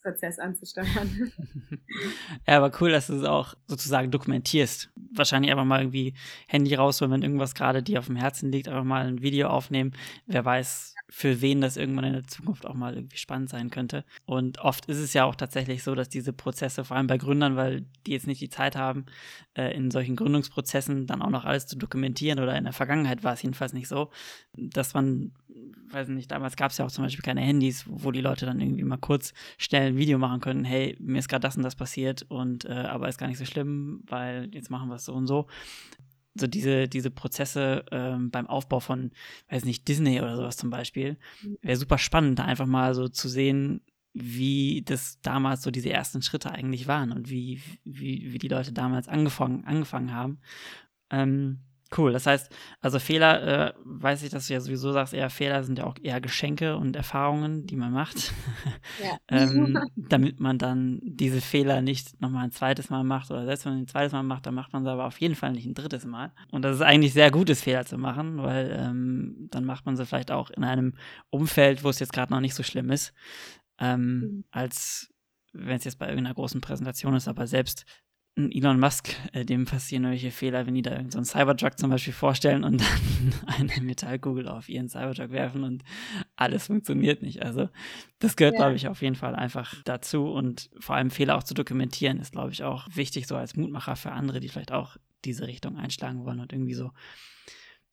[0.00, 1.32] Evolve-Prozess anzusteuern.
[2.46, 4.90] ja, aber cool, dass du es auch sozusagen dokumentierst.
[5.12, 6.14] Wahrscheinlich einfach mal irgendwie
[6.46, 9.92] Handy raus, wenn irgendwas gerade dir auf dem Herzen liegt, einfach mal ein Video aufnehmen.
[10.26, 14.04] Wer weiß, für wen das irgendwann in der Zukunft auch mal irgendwie spannend sein könnte.
[14.26, 17.56] Und oft ist es ja auch tatsächlich so, dass diese Prozesse, vor allem bei Gründern,
[17.56, 19.06] weil die jetzt nicht die Zeit haben,
[19.54, 23.34] äh, in solchen Gründungsprozessen dann auch noch alles zu dokumentieren oder in der Vergangenheit war
[23.34, 24.10] es jedenfalls nicht so,
[24.56, 25.32] dass man,
[25.90, 28.60] weiß nicht, damals gab es ja auch zum Beispiel keine Handys, wo die Leute dann
[28.60, 31.74] irgendwie mal kurz schnell ein Video machen können, hey, mir ist gerade das und das
[31.74, 35.14] passiert und äh, aber ist gar nicht so schlimm, weil jetzt machen wir es so
[35.14, 35.48] und so
[36.34, 39.10] so diese, diese Prozesse ähm, beim Aufbau von,
[39.48, 41.58] weiß nicht, Disney oder sowas zum Beispiel, mhm.
[41.62, 46.22] wäre super spannend, da einfach mal so zu sehen, wie das damals so diese ersten
[46.22, 50.40] Schritte eigentlich waren und wie, wie, wie die Leute damals angefangen, angefangen haben.
[51.10, 51.60] Ähm,
[51.96, 55.64] Cool, das heißt, also Fehler, äh, weiß ich, dass du ja sowieso sagst, eher Fehler
[55.64, 58.32] sind ja auch eher Geschenke und Erfahrungen, die man macht,
[59.02, 59.18] ja.
[59.28, 63.72] ähm, damit man dann diese Fehler nicht nochmal ein zweites Mal macht oder selbst wenn
[63.72, 65.74] man ein zweites Mal macht, dann macht man sie aber auf jeden Fall nicht ein
[65.74, 66.32] drittes Mal.
[66.52, 70.06] Und das ist eigentlich sehr gutes Fehler zu machen, weil ähm, dann macht man sie
[70.06, 70.94] vielleicht auch in einem
[71.30, 73.12] Umfeld, wo es jetzt gerade noch nicht so schlimm ist,
[73.80, 74.44] ähm, mhm.
[74.52, 75.12] als
[75.52, 77.84] wenn es jetzt bei irgendeiner großen Präsentation ist, aber selbst
[78.52, 82.12] Elon Musk, äh, dem passieren irgendwelche Fehler, wenn die da irgendeinen so Cybertruck zum Beispiel
[82.12, 82.80] vorstellen und
[83.48, 85.82] dann eine Metallkugel auf ihren Cybertruck werfen und
[86.36, 87.42] alles funktioniert nicht.
[87.42, 87.68] Also
[88.20, 88.60] das gehört, ja.
[88.60, 92.32] glaube ich, auf jeden Fall einfach dazu und vor allem Fehler auch zu dokumentieren ist,
[92.32, 96.24] glaube ich, auch wichtig, so als Mutmacher für andere, die vielleicht auch diese Richtung einschlagen
[96.24, 96.92] wollen und irgendwie so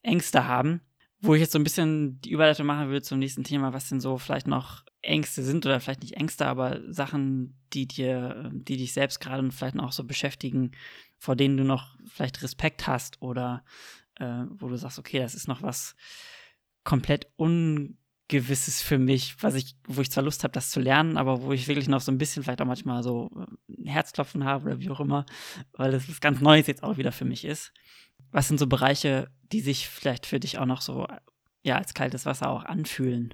[0.04, 0.82] Ängste haben.
[1.20, 4.00] Wo ich jetzt so ein bisschen die Überleitung machen will zum nächsten Thema, was denn
[4.00, 8.94] so vielleicht noch Ängste sind oder vielleicht nicht Ängste, aber Sachen, die dir, die dich
[8.94, 10.72] selbst gerade vielleicht auch so beschäftigen,
[11.18, 13.64] vor denen du noch vielleicht Respekt hast oder
[14.16, 15.96] äh, wo du sagst, okay, das ist noch was
[16.84, 21.42] komplett Ungewisses für mich, was ich, wo ich zwar Lust habe, das zu lernen, aber
[21.42, 23.30] wo ich wirklich noch so ein bisschen vielleicht auch manchmal so
[23.70, 25.26] ein Herzklopfen habe oder wie auch immer,
[25.74, 27.74] weil das was ganz Neues jetzt auch wieder für mich ist.
[28.38, 31.08] Was sind so Bereiche, die sich vielleicht für dich auch noch so
[31.64, 33.34] ja als kaltes Wasser auch anfühlen?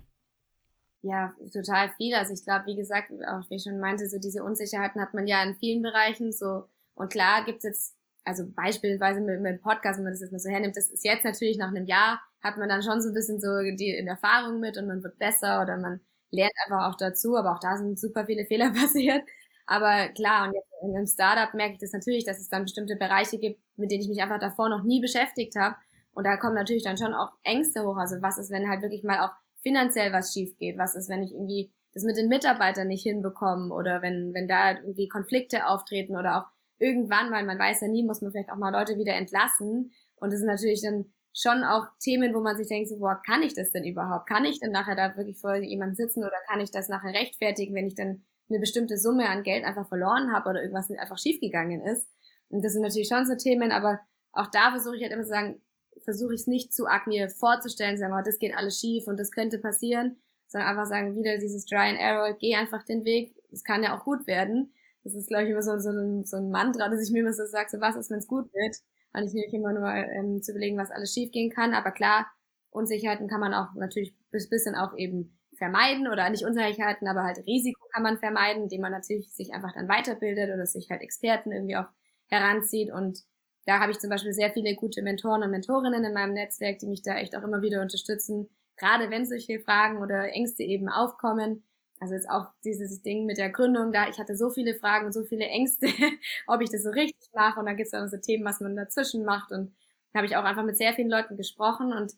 [1.02, 2.16] Ja, total viel.
[2.16, 5.28] Also ich glaube, wie gesagt, auch wie ich schon meinte, so diese Unsicherheiten hat man
[5.28, 6.70] ja in vielen Bereichen so.
[6.96, 10.50] Und klar gibt's jetzt, also beispielsweise mit, mit Podcast, wenn man das jetzt mal so
[10.50, 13.42] hernimmt, das ist jetzt natürlich nach einem Jahr, hat man dann schon so ein bisschen
[13.42, 16.00] so die in Erfahrung mit und man wird besser oder man
[16.32, 19.24] lernt einfach auch dazu, aber auch da sind super viele Fehler passiert.
[19.66, 22.96] Aber klar, und jetzt in einem Startup merke ich das natürlich, dass es dann bestimmte
[22.96, 25.76] Bereiche gibt, mit denen ich mich einfach davor noch nie beschäftigt habe.
[26.14, 27.98] Und da kommen natürlich dann schon auch Ängste hoch.
[27.98, 30.78] Also was ist, wenn halt wirklich mal auch finanziell was schief geht?
[30.78, 34.72] Was ist, wenn ich irgendwie das mit den Mitarbeitern nicht hinbekomme oder wenn, wenn da
[34.72, 36.46] irgendwie Konflikte auftreten oder auch
[36.80, 39.92] irgendwann, weil man weiß ja nie, muss man vielleicht auch mal Leute wieder entlassen.
[40.16, 43.42] Und das sind natürlich dann schon auch Themen, wo man sich denkt, so, boah, kann
[43.42, 44.28] ich das denn überhaupt?
[44.28, 47.74] Kann ich denn nachher da wirklich vor jemandem sitzen oder kann ich das nachher rechtfertigen,
[47.74, 48.24] wenn ich dann
[48.54, 52.08] eine bestimmte Summe an Geld einfach verloren habe oder irgendwas einfach schiefgegangen ist?
[52.50, 54.00] Und das sind natürlich schon so Themen, aber
[54.32, 55.62] auch da versuche ich halt immer zu sagen,
[56.04, 59.20] versuche ich es nicht zu arg mir vorzustellen, sagen, oh, das geht alles schief und
[59.20, 63.36] das könnte passieren, sondern einfach sagen, wieder dieses Try and Error, geh einfach den Weg,
[63.52, 64.74] es kann ja auch gut werden.
[65.04, 67.34] Das ist, glaube ich, immer so, so, ein, so ein Mantra, dass ich mir immer
[67.34, 68.78] so sage, so was ist, wenn es gut wird?
[69.14, 71.74] Und ich nehme immer nur ähm, zu überlegen, was alles schief gehen kann.
[71.74, 72.28] Aber klar,
[72.72, 77.40] Unsicherheiten kann man auch natürlich bis bisschen auch eben vermeiden oder nicht Unsicherheiten, aber halt
[77.48, 81.52] Risiko kann man vermeiden, indem man natürlich sich einfach dann weiterbildet oder sich halt Experten
[81.52, 81.88] irgendwie auch
[82.28, 83.20] heranzieht und
[83.66, 86.88] da habe ich zum Beispiel sehr viele gute Mentoren und Mentorinnen in meinem Netzwerk, die
[86.88, 91.64] mich da echt auch immer wieder unterstützen, gerade wenn solche Fragen oder Ängste eben aufkommen.
[92.00, 95.14] Also jetzt auch dieses Ding mit der Gründung, da ich hatte so viele Fragen und
[95.14, 95.88] so viele Ängste,
[96.48, 97.60] ob ich das so richtig mache.
[97.60, 99.54] Und dann gibt es dann so Themen, was man dazwischen macht.
[99.54, 99.74] Und
[100.12, 101.94] da habe ich auch einfach mit sehr vielen Leuten gesprochen.
[101.94, 102.14] Und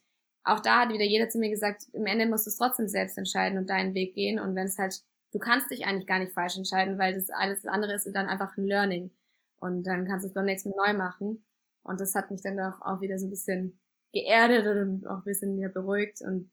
[0.46, 3.18] auch da hat wieder jeder zu mir gesagt, im Ende musst du es trotzdem selbst
[3.18, 4.40] entscheiden und deinen Weg gehen.
[4.40, 7.66] Und wenn es halt, du kannst dich eigentlich gar nicht falsch entscheiden, weil das alles
[7.66, 9.12] andere ist dann einfach ein Learning.
[9.58, 11.44] Und dann kannst du es beim nächsten Mal neu machen.
[11.84, 13.80] Und das hat mich dann auch, auch wieder so ein bisschen
[14.14, 16.22] geerdet und auch ein bisschen mehr beruhigt.
[16.22, 16.52] Und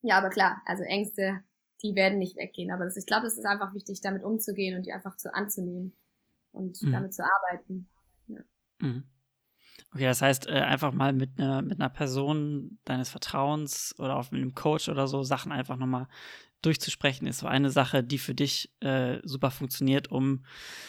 [0.00, 1.42] ja, aber klar, also Ängste,
[1.82, 2.70] die werden nicht weggehen.
[2.70, 5.94] Aber das, ich glaube, es ist einfach wichtig, damit umzugehen und die einfach zu anzunehmen
[6.52, 6.92] und mhm.
[6.92, 7.88] damit zu arbeiten.
[8.26, 8.40] Ja.
[8.80, 9.04] Mhm.
[9.94, 14.30] Okay, das heißt, äh, einfach mal mit einer mit einer Person deines Vertrauens oder auch
[14.30, 16.08] mit einem Coach oder so Sachen einfach nochmal
[16.62, 20.44] durchzusprechen, ist so eine Sache, die für dich äh, super funktioniert, um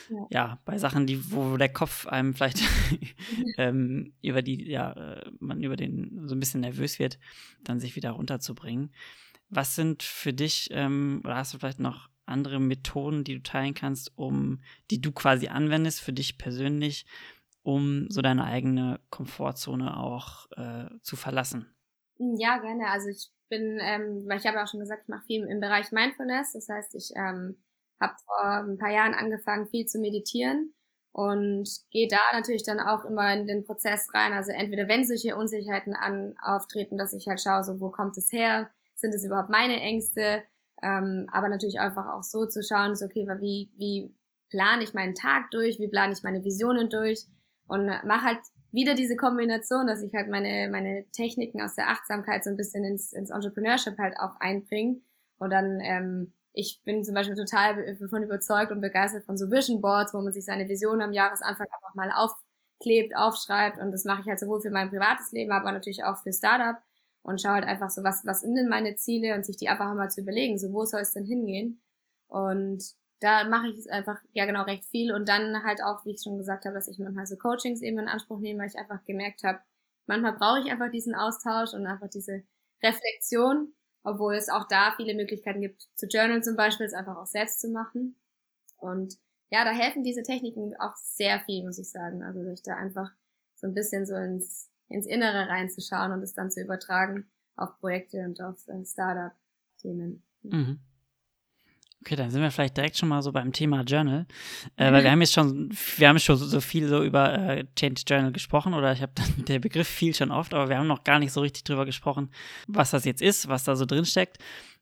[0.10, 0.28] ja.
[0.32, 0.60] ja.
[0.66, 2.62] bei Sachen, die, wo der Kopf einem vielleicht
[3.58, 7.20] ähm, über die, ja, äh, man über den so ein bisschen nervös wird,
[7.64, 8.92] dann sich wieder runterzubringen.
[9.50, 13.74] Was sind für dich, ähm, oder hast du vielleicht noch andere Methoden, die du teilen
[13.74, 17.06] kannst, um, die du quasi anwendest für dich persönlich,
[17.70, 21.76] um so deine eigene Komfortzone auch äh, zu verlassen?
[22.18, 22.88] Ja, gerne.
[22.90, 25.60] Also ich bin, ähm, weil ich habe ja auch schon gesagt, ich mache viel im
[25.60, 26.54] Bereich Mindfulness.
[26.54, 27.62] Das heißt, ich ähm,
[28.00, 30.74] habe vor ein paar Jahren angefangen, viel zu meditieren
[31.12, 34.34] und gehe da natürlich dann auch immer in den Prozess rein.
[34.34, 38.32] Also entweder wenn solche Unsicherheiten an auftreten, dass ich halt schaue, so wo kommt es
[38.32, 38.70] her?
[39.00, 40.44] sind es überhaupt meine Ängste,
[40.82, 44.14] ähm, aber natürlich einfach auch so zu schauen, so, okay, wie, wie
[44.50, 47.26] plane ich meinen Tag durch, wie plane ich meine Visionen durch
[47.70, 48.40] und mache halt
[48.72, 52.84] wieder diese Kombination, dass ich halt meine, meine Techniken aus der Achtsamkeit so ein bisschen
[52.84, 55.00] ins, ins Entrepreneurship halt auch einbringe
[55.38, 59.82] und dann ähm, ich bin zum Beispiel total davon überzeugt und begeistert von so Vision
[59.82, 63.80] Boards, wo man sich seine Vision am Jahresanfang einfach mal aufklebt, aufschreibt.
[63.80, 66.82] Und das mache ich halt sowohl für mein privates Leben, aber natürlich auch für Startup.
[67.22, 69.94] Und schaue halt einfach so, was, was sind denn meine Ziele und sich die einfach
[69.94, 71.82] mal zu überlegen, so wo soll es denn hingehen?
[72.28, 76.12] Und da mache ich es einfach, ja genau, recht viel und dann halt auch, wie
[76.12, 78.78] ich schon gesagt habe, dass ich manchmal so Coachings eben in Anspruch nehme, weil ich
[78.78, 79.60] einfach gemerkt habe,
[80.08, 82.44] manchmal brauche ich einfach diesen Austausch und einfach diese
[82.82, 87.26] Reflexion obwohl es auch da viele Möglichkeiten gibt, zu journalen zum Beispiel, es einfach auch
[87.26, 88.16] selbst zu machen.
[88.78, 89.18] Und
[89.52, 92.24] ja, da helfen diese Techniken auch sehr viel, muss ich sagen.
[92.24, 93.12] Also sich da einfach
[93.56, 98.20] so ein bisschen so ins, ins Innere reinzuschauen und es dann zu übertragen auf Projekte
[98.20, 100.24] und auf äh, Startup-Themen.
[100.44, 100.80] Mhm.
[102.02, 104.26] Okay, dann sind wir vielleicht direkt schon mal so beim Thema Journal,
[104.78, 108.04] äh, weil wir haben jetzt schon, wir haben schon so viel so über äh, Change
[108.08, 109.12] Journal gesprochen oder ich habe
[109.48, 112.30] der Begriff viel schon oft, aber wir haben noch gar nicht so richtig drüber gesprochen,
[112.68, 114.38] was das jetzt ist, was da so drin steckt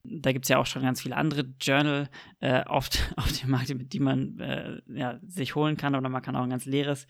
[0.09, 3.71] da gibt es ja auch schon ganz viele andere Journal äh, oft auf dem Markt,
[3.71, 5.95] die man äh, ja, sich holen kann.
[5.95, 7.07] Oder man kann auch ein ganz leeres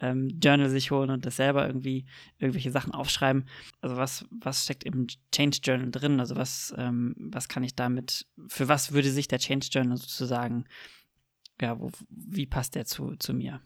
[0.00, 2.06] ähm, Journal sich holen und das selber irgendwie
[2.38, 3.48] irgendwelche Sachen aufschreiben.
[3.80, 6.20] Also was, was steckt im Change Journal drin?
[6.20, 10.64] Also was, ähm, was kann ich damit, für was würde sich der Change Journal sozusagen,
[11.60, 13.60] ja, wo, wie passt der zu, zu mir?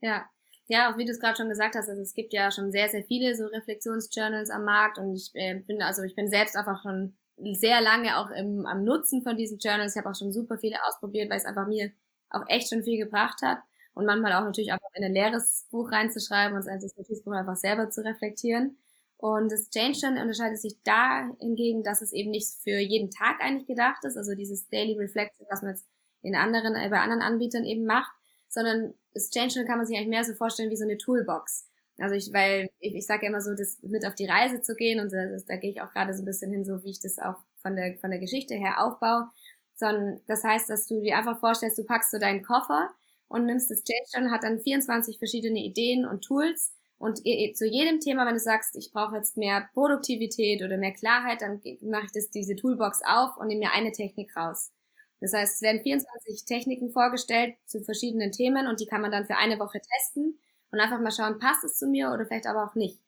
[0.00, 0.28] Ja,
[0.66, 3.02] ja, wie du es gerade schon gesagt hast, also es gibt ja schon sehr, sehr
[3.02, 7.16] viele so Reflexionsjournals am Markt und ich äh, bin, also ich bin selbst einfach schon
[7.52, 9.94] sehr lange auch im, am Nutzen von diesen Journals.
[9.94, 11.90] Ich habe auch schon super viele ausprobiert, weil es einfach mir
[12.30, 13.58] auch echt schon viel gebracht hat.
[13.94, 17.90] Und manchmal auch natürlich einfach in ein leeres Buch reinzuschreiben und als Notizbuch einfach selber
[17.90, 18.78] zu reflektieren.
[19.16, 23.40] Und das Change Journal unterscheidet sich da hingegen, dass es eben nicht für jeden Tag
[23.40, 25.86] eigentlich gedacht ist, also dieses Daily Reflection, was man jetzt
[26.22, 28.12] in anderen, bei anderen Anbietern eben macht,
[28.48, 31.69] sondern das Change Journal kann man sich eigentlich mehr so vorstellen wie so eine Toolbox.
[32.00, 34.74] Also ich, weil ich, ich sage ja immer so, das mit auf die Reise zu
[34.74, 37.00] gehen und das, da gehe ich auch gerade so ein bisschen hin, so wie ich
[37.00, 39.28] das auch von der von der Geschichte her aufbaue.
[39.74, 42.90] Sondern das heißt, dass du dir einfach vorstellst, du packst so deinen Koffer
[43.28, 47.16] und nimmst das Change und hat dann 24 verschiedene Ideen und Tools und
[47.56, 51.62] zu jedem Thema, wenn du sagst, ich brauche jetzt mehr Produktivität oder mehr Klarheit, dann
[51.80, 54.70] mache ich das diese Toolbox auf und nehme mir eine Technik raus.
[55.18, 59.24] Das heißt, es werden 24 Techniken vorgestellt zu verschiedenen Themen und die kann man dann
[59.24, 60.38] für eine Woche testen
[60.72, 62.98] und einfach mal schauen, passt es zu mir oder vielleicht aber auch nicht.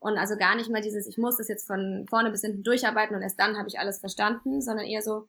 [0.00, 3.16] Und also gar nicht mal dieses, ich muss das jetzt von vorne bis hinten durcharbeiten
[3.16, 5.28] und erst dann habe ich alles verstanden, sondern eher so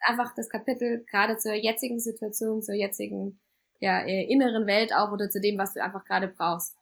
[0.00, 3.40] einfach das Kapitel gerade zur jetzigen Situation, zur jetzigen
[3.80, 6.76] ja, äh, inneren Welt auch oder zu dem, was du einfach gerade brauchst.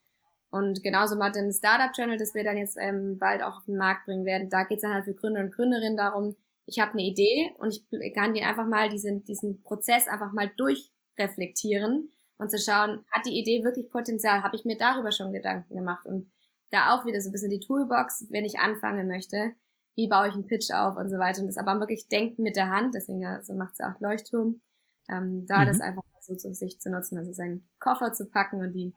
[0.51, 3.79] Und genauso mal den Startup Channel, das wir dann jetzt ähm, bald auch auf den
[3.79, 6.37] Markt bringen werden, da geht es dann halt für Gründer und Gründerinnen darum,
[6.67, 10.51] ich habe eine Idee und ich kann den einfach mal diesen, diesen Prozess einfach mal
[10.57, 14.43] durchreflektieren und zu schauen, hat die Idee wirklich Potenzial?
[14.43, 16.07] Habe ich mir darüber schon Gedanken gemacht?
[16.07, 16.31] Und
[16.71, 19.53] da auch wieder so ein bisschen die Toolbox, wenn ich anfangen möchte,
[19.95, 21.41] wie baue ich einen Pitch auf und so weiter.
[21.41, 24.61] Und das aber wirklich denken mit der Hand, deswegen ja, so macht es auch Leuchtturm,
[25.09, 25.67] ähm, da mhm.
[25.67, 28.95] das einfach so zu sich zu nutzen, also seinen Koffer zu packen und die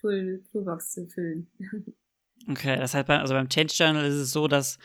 [0.00, 1.50] Tool Toolbox zu füllen.
[2.48, 4.78] Okay, das heißt, also beim Change Journal ist es so, dass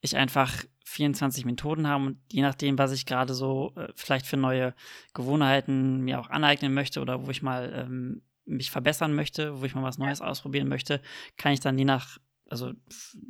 [0.00, 4.36] ich einfach 24 Methoden habe und je nachdem, was ich gerade so äh, vielleicht für
[4.36, 4.74] neue
[5.14, 9.74] Gewohnheiten mir auch aneignen möchte oder wo ich mal ähm, mich verbessern möchte, wo ich
[9.74, 11.02] mal was Neues ausprobieren möchte,
[11.36, 12.18] kann ich dann je nach
[12.48, 12.72] also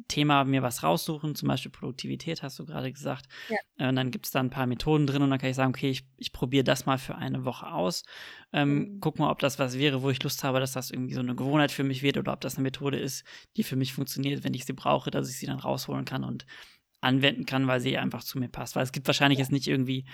[0.08, 3.26] Thema mir was raussuchen, zum Beispiel Produktivität, hast du gerade gesagt.
[3.48, 3.56] Ja.
[3.78, 5.70] Äh, und dann gibt es da ein paar Methoden drin und dann kann ich sagen,
[5.70, 8.04] okay, ich, ich probiere das mal für eine Woche aus.
[8.52, 9.00] Ähm, mhm.
[9.00, 11.34] Guck mal, ob das was wäre, wo ich Lust habe, dass das irgendwie so eine
[11.34, 13.24] Gewohnheit für mich wird oder ob das eine Methode ist,
[13.56, 16.44] die für mich funktioniert, wenn ich sie brauche, dass ich sie dann rausholen kann und
[17.06, 18.76] anwenden kann, weil sie einfach zu mir passt.
[18.76, 19.44] Weil es gibt wahrscheinlich ja.
[19.44, 20.04] jetzt nicht irgendwie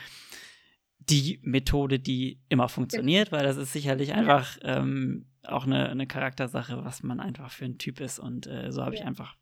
[0.98, 6.84] die Methode, die immer funktioniert, weil das ist sicherlich einfach ähm, auch eine, eine Charaktersache,
[6.84, 8.18] was man einfach für ein Typ ist.
[8.18, 9.36] Und äh, so habe ich einfach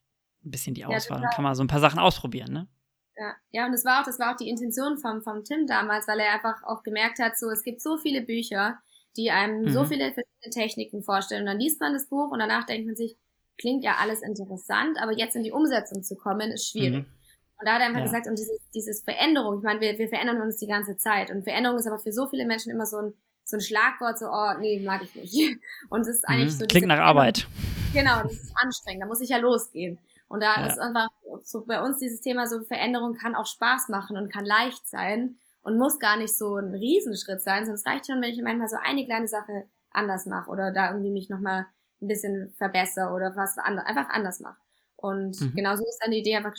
[0.45, 1.19] ein bisschen die Auswahl.
[1.19, 2.69] Ja, Dann kann man so ein paar Sachen ausprobieren, ne?
[3.17, 6.09] Ja, ja, und das war auch, das war auch die Intention vom, vom Tim damals,
[6.09, 8.79] weil er einfach auch gemerkt hat, so, es gibt so viele Bücher,
[9.17, 9.71] die einem mhm.
[9.71, 11.43] so viele verschiedene Techniken vorstellen.
[11.43, 13.19] Und dann liest man das Buch und danach denkt man sich,
[13.59, 17.07] klingt ja alles interessant, aber jetzt in die Umsetzung zu kommen, ist schwierig.
[17.07, 17.20] Mhm.
[17.61, 18.07] Und da hat er einfach ja.
[18.07, 21.31] gesagt, und dieses, dieses Veränderung, ich meine, wir, wir verändern uns die ganze Zeit.
[21.31, 23.13] Und Veränderung ist aber für so viele Menschen immer so ein,
[23.45, 25.61] so ein Schlagwort, so, oh, nee, mag ich nicht.
[25.91, 26.59] Und es ist eigentlich mhm.
[26.61, 26.67] so.
[26.67, 27.47] Klingt nach Arbeit.
[27.93, 29.99] Genau, das ist anstrengend, da muss ich ja losgehen.
[30.29, 30.67] Und da ja.
[30.69, 31.09] ist einfach
[31.43, 35.37] so bei uns dieses Thema so Veränderung kann auch Spaß machen und kann leicht sein
[35.63, 38.77] und muss gar nicht so ein Riesenschritt sein, es reicht schon, wenn ich manchmal so
[38.81, 41.67] eine kleine Sache anders mache oder da irgendwie mich nochmal
[42.01, 44.57] ein bisschen verbessere oder was anders, einfach anders mache.
[45.01, 45.55] Und mhm.
[45.55, 46.55] genau so ist dann die Idee einfach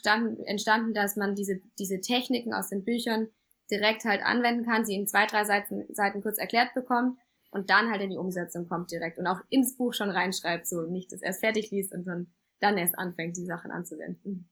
[0.46, 3.28] entstanden, dass man diese, diese Techniken aus den Büchern
[3.70, 7.18] direkt halt anwenden kann, sie in zwei, drei Seiten, Seiten kurz erklärt bekommt
[7.52, 10.82] und dann halt in die Umsetzung kommt direkt und auch ins Buch schon reinschreibt, so
[10.82, 12.28] nicht das erst fertig liest und dann,
[12.60, 14.50] dann erst anfängt, die Sachen anzuwenden.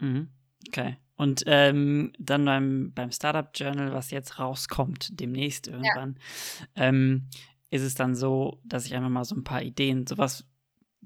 [0.00, 0.28] Mhm.
[0.68, 0.96] Okay.
[1.16, 6.18] Und ähm, dann beim, beim Startup Journal, was jetzt rauskommt, demnächst irgendwann,
[6.76, 6.84] ja.
[6.86, 7.28] ähm,
[7.70, 10.44] ist es dann so, dass ich einfach mal so ein paar Ideen, sowas,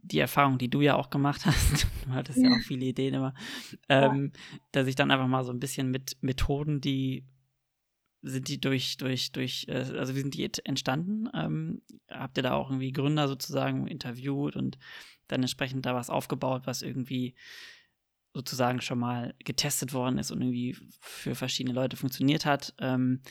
[0.06, 3.14] die Erfahrung, die du ja auch gemacht hast, du hattest ja, ja auch viele Ideen
[3.14, 3.34] immer,
[3.88, 4.58] ähm, ja.
[4.72, 7.24] dass ich dann einfach mal so ein bisschen mit Methoden, die
[8.22, 11.28] sind die durch, durch, durch, äh, also wie sind die entstanden?
[11.32, 14.78] Ähm, habt ihr da auch irgendwie Gründer sozusagen interviewt und
[15.28, 17.34] dann entsprechend da was aufgebaut, was irgendwie
[18.34, 22.74] sozusagen schon mal getestet worden ist und irgendwie für verschiedene Leute funktioniert hat.
[22.78, 23.22] Ähm,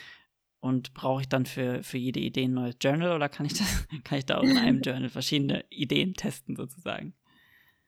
[0.66, 3.88] und brauche ich dann für, für jede Idee ein neues Journal oder kann ich das,
[4.04, 7.14] kann ich da auch in einem Journal verschiedene Ideen testen sozusagen?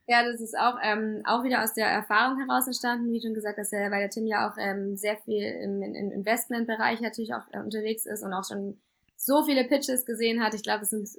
[0.05, 3.57] Ja, das ist auch, ähm, auch wieder aus der Erfahrung heraus entstanden, wie schon gesagt,
[3.57, 7.43] dass er, weil der Tim ja auch ähm, sehr viel im, im Investmentbereich natürlich auch
[7.51, 8.79] äh, unterwegs ist und auch schon
[9.17, 10.53] so viele Pitches gesehen hat.
[10.53, 11.09] Ich glaube, es sind,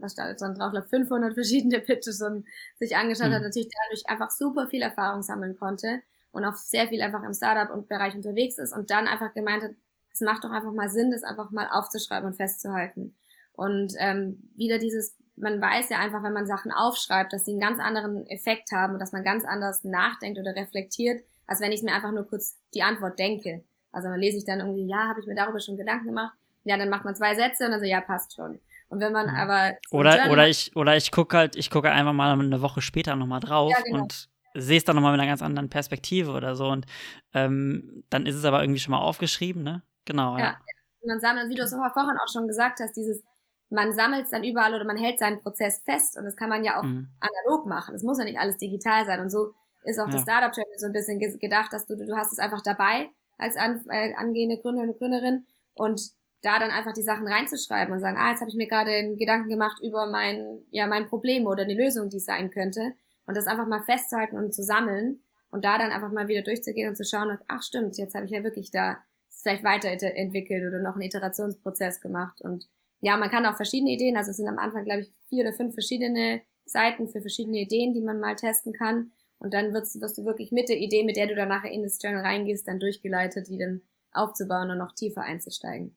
[0.00, 2.46] was stand dran drauf, glaube 500 verschiedene Pitches und
[2.78, 3.34] sich angeschaut mhm.
[3.34, 7.32] hat, natürlich dadurch einfach super viel Erfahrung sammeln konnte und auch sehr viel einfach im
[7.32, 9.72] Startup und Bereich unterwegs ist und dann einfach gemeint hat,
[10.12, 13.16] es macht doch einfach mal Sinn, das einfach mal aufzuschreiben und festzuhalten.
[13.52, 17.60] Und ähm, wieder dieses, man weiß ja einfach, wenn man Sachen aufschreibt, dass sie einen
[17.60, 21.82] ganz anderen Effekt haben und dass man ganz anders nachdenkt oder reflektiert, als wenn ich
[21.82, 23.64] mir einfach nur kurz die Antwort denke.
[23.90, 26.36] Also dann lese ich dann irgendwie, ja, habe ich mir darüber schon Gedanken gemacht
[26.68, 28.60] ja, dann macht man zwei Sätze und dann so, ja, passt schon.
[28.88, 29.36] Und wenn man mhm.
[29.36, 29.72] aber.
[29.90, 33.40] Oder, oder ich, oder ich gucke halt, ich gucke einfach mal eine Woche später nochmal
[33.40, 34.02] drauf ja, genau.
[34.02, 36.68] und sehe es dann nochmal mit einer ganz anderen Perspektive oder so.
[36.68, 36.86] Und
[37.34, 39.82] ähm, dann ist es aber irgendwie schon mal aufgeschrieben, ne?
[40.08, 40.44] Genau, ja.
[40.44, 40.58] ja.
[41.06, 43.22] Man sammelt, wie du es vorhin auch schon gesagt hast, dieses,
[43.70, 46.64] man sammelt es dann überall oder man hält seinen Prozess fest und das kann man
[46.64, 47.08] ja auch mhm.
[47.20, 47.94] analog machen.
[47.94, 49.20] Es muss ja nicht alles digital sein.
[49.20, 49.52] Und so
[49.84, 50.12] ist auch ja.
[50.12, 53.56] das Startup Channel so ein bisschen gedacht, dass du, du hast es einfach dabei als
[53.56, 56.00] an, äh, angehende Gründer und Gründerin und
[56.42, 59.16] da dann einfach die Sachen reinzuschreiben und sagen, ah, jetzt habe ich mir gerade einen
[59.16, 62.94] Gedanken gemacht über mein, ja, mein Problem oder eine Lösung, die es sein könnte.
[63.26, 66.88] Und das einfach mal festzuhalten und zu sammeln und da dann einfach mal wieder durchzugehen
[66.88, 68.98] und zu schauen, ach stimmt, jetzt habe ich ja wirklich da
[69.42, 72.40] vielleicht weiterentwickelt oder noch einen Iterationsprozess gemacht.
[72.40, 72.68] Und
[73.00, 75.52] ja, man kann auch verschiedene Ideen, also es sind am Anfang, glaube ich, vier oder
[75.52, 79.12] fünf verschiedene Seiten für verschiedene Ideen, die man mal testen kann.
[79.38, 81.82] Und dann wirst, wirst du wirklich mit der Idee, mit der du dann nachher in
[81.82, 85.96] das Journal reingehst, dann durchgeleitet, die dann aufzubauen und noch tiefer einzusteigen.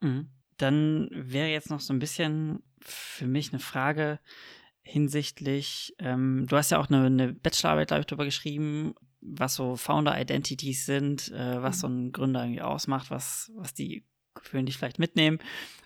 [0.00, 0.30] Mhm.
[0.56, 4.20] Dann wäre jetzt noch so ein bisschen für mich eine Frage
[4.82, 9.76] hinsichtlich, ähm, du hast ja auch eine, eine Bachelorarbeit, glaube ich, darüber geschrieben, was so
[9.76, 11.80] Founder-Identities sind, äh, was mhm.
[11.80, 14.04] so ein Gründer irgendwie ausmacht, was, was die
[14.42, 15.38] für dich vielleicht mitnehmen.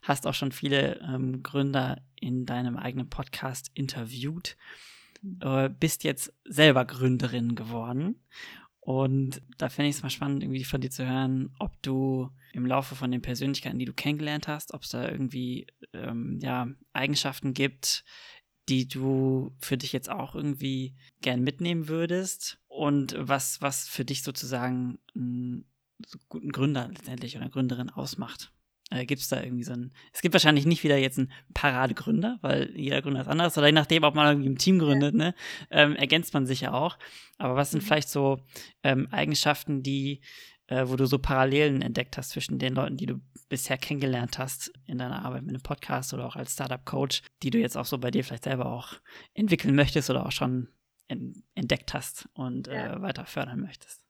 [0.03, 4.57] Hast auch schon viele ähm, Gründer in deinem eigenen Podcast interviewt.
[5.23, 5.39] Mhm.
[5.43, 8.23] Äh, bist jetzt selber Gründerin geworden.
[8.81, 12.65] Und da finde ich es mal spannend, irgendwie von dir zu hören, ob du im
[12.65, 17.53] Laufe von den Persönlichkeiten, die du kennengelernt hast, ob es da irgendwie ähm, ja, Eigenschaften
[17.53, 18.05] gibt,
[18.71, 24.23] die du für dich jetzt auch irgendwie gern mitnehmen würdest und was, was für dich
[24.23, 25.65] sozusagen einen
[26.29, 28.53] guten Gründer letztendlich oder Gründerin ausmacht.
[28.91, 29.93] Äh, gibt es da irgendwie so ein.
[30.13, 33.59] Es gibt wahrscheinlich nicht wieder jetzt einen Paradegründer, weil jeder Gründer ist anders.
[33.59, 35.35] Oder je nachdem, ob man irgendwie ein Team gründet, ne,
[35.71, 36.99] ähm, ergänzt man sich ja auch.
[37.37, 37.87] Aber was sind mhm.
[37.87, 38.39] vielleicht so
[38.83, 40.21] ähm, Eigenschaften, die,
[40.69, 44.73] äh, wo du so Parallelen entdeckt hast zwischen den Leuten, die du bisher kennengelernt hast
[44.87, 47.99] in deiner Arbeit mit einem Podcast oder auch als Startup-Coach, die du jetzt auch so
[47.99, 48.95] bei dir vielleicht selber auch
[49.35, 50.69] entwickeln möchtest oder auch schon
[51.09, 52.97] entdeckt hast und ja.
[52.97, 54.03] äh, weiter fördern möchtest?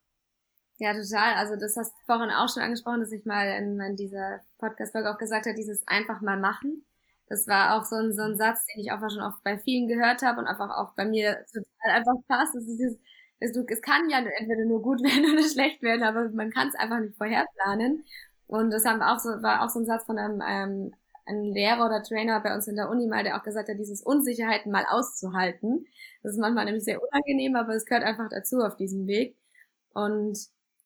[0.79, 1.35] Ja, total.
[1.35, 5.11] Also das hast du vorhin auch schon angesprochen, dass ich mal in, in dieser Podcast-Folge
[5.11, 6.85] auch gesagt habe, dieses einfach mal machen.
[7.29, 9.89] Das war auch so ein, so ein Satz, den ich auch schon oft bei vielen
[9.89, 12.55] gehört habe und einfach auch bei mir total einfach passt.
[12.55, 12.99] Das ist dieses,
[13.41, 16.69] es, du, es kann ja entweder nur gut werden oder schlecht werden, aber man kann
[16.69, 18.05] es einfach nicht vorher planen.
[18.47, 20.95] Und das haben auch so, war auch so ein Satz von einem, ähm,
[21.29, 24.03] einem Lehrer oder Trainer bei uns in der Uni mal, der auch gesagt hat, dieses
[24.03, 25.87] Unsicherheiten mal auszuhalten.
[26.23, 29.37] Das ist manchmal nämlich sehr unangenehm, aber es gehört einfach dazu auf diesem Weg.
[29.93, 30.39] Und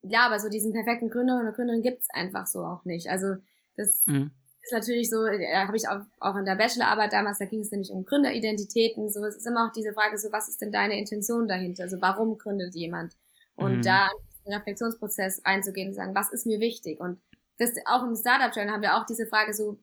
[0.02, 3.08] ja, aber so diesen perfekten Gründer oder Gründerin gibt's einfach so auch nicht.
[3.08, 3.36] Also
[3.76, 4.32] das mhm.
[4.62, 7.70] ist natürlich so, da habe ich auch, auch in der Bachelorarbeit damals, da ging es
[7.70, 10.98] nämlich um Gründeridentitäten, so es ist immer auch diese Frage, so was ist denn deine
[10.98, 11.84] Intention dahinter?
[11.84, 13.16] Also warum gründet jemand?
[13.54, 13.82] Und mhm.
[13.82, 14.08] da
[14.44, 17.00] einen Reflexionsprozess einzugehen und sagen, was ist mir wichtig?
[17.00, 17.20] Und
[17.58, 19.78] das auch im Startup-Channel haben wir auch diese Frage so,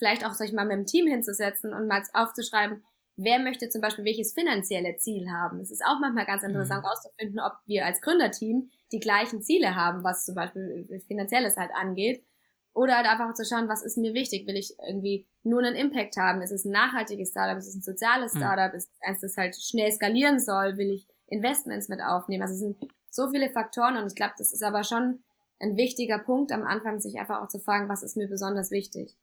[0.00, 2.82] vielleicht auch sich mal mit dem Team hinzusetzen und mal aufzuschreiben,
[3.16, 5.60] wer möchte zum Beispiel welches finanzielle Ziel haben.
[5.60, 7.38] Es ist auch manchmal ganz interessant mhm.
[7.38, 12.24] ob wir als Gründerteam die gleichen Ziele haben, was zum Beispiel finanzielles halt angeht.
[12.72, 14.46] Oder halt einfach zu schauen, was ist mir wichtig?
[14.46, 16.40] Will ich irgendwie nur einen Impact haben?
[16.40, 17.58] Ist es ein nachhaltiges Startup?
[17.58, 18.38] Ist es ein soziales mhm.
[18.38, 18.72] Startup?
[18.72, 20.78] Ist es eins, das halt schnell skalieren soll?
[20.78, 22.42] Will ich Investments mit aufnehmen?
[22.42, 22.76] Also es sind
[23.10, 25.22] so viele Faktoren und ich glaube, das ist aber schon
[25.58, 29.16] ein wichtiger Punkt am Anfang, sich einfach auch zu fragen, was ist mir besonders wichtig.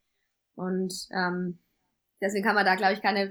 [0.58, 1.60] Und ähm,
[2.20, 3.28] deswegen kann man da, glaube ich, keine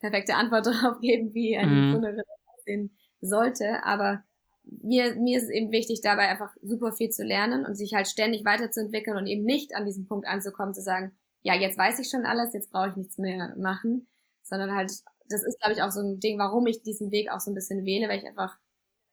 [0.00, 1.92] perfekte Antwort darauf geben, wie eine mhm.
[1.92, 3.84] Gründerin aussehen sollte.
[3.84, 4.24] Aber
[4.64, 8.08] mir, mir ist es eben wichtig, dabei einfach super viel zu lernen und sich halt
[8.08, 12.08] ständig weiterzuentwickeln und eben nicht an diesem Punkt anzukommen, zu sagen, ja, jetzt weiß ich
[12.08, 14.08] schon alles, jetzt brauche ich nichts mehr machen,
[14.42, 14.90] sondern halt,
[15.28, 17.54] das ist, glaube ich, auch so ein Ding, warum ich diesen Weg auch so ein
[17.54, 18.56] bisschen wähle, weil ich einfach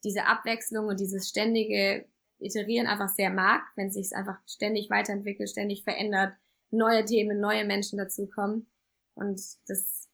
[0.03, 2.05] diese Abwechslung und dieses ständige
[2.39, 6.33] Iterieren einfach sehr mag, wenn es sich einfach ständig weiterentwickelt, ständig verändert,
[6.73, 8.67] neue Themen, neue Menschen dazukommen.
[9.15, 10.09] Und das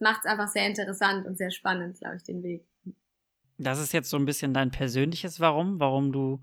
[0.00, 2.66] macht es einfach sehr interessant und sehr spannend, glaube ich, den Weg.
[3.58, 6.40] Das ist jetzt so ein bisschen dein persönliches Warum, warum du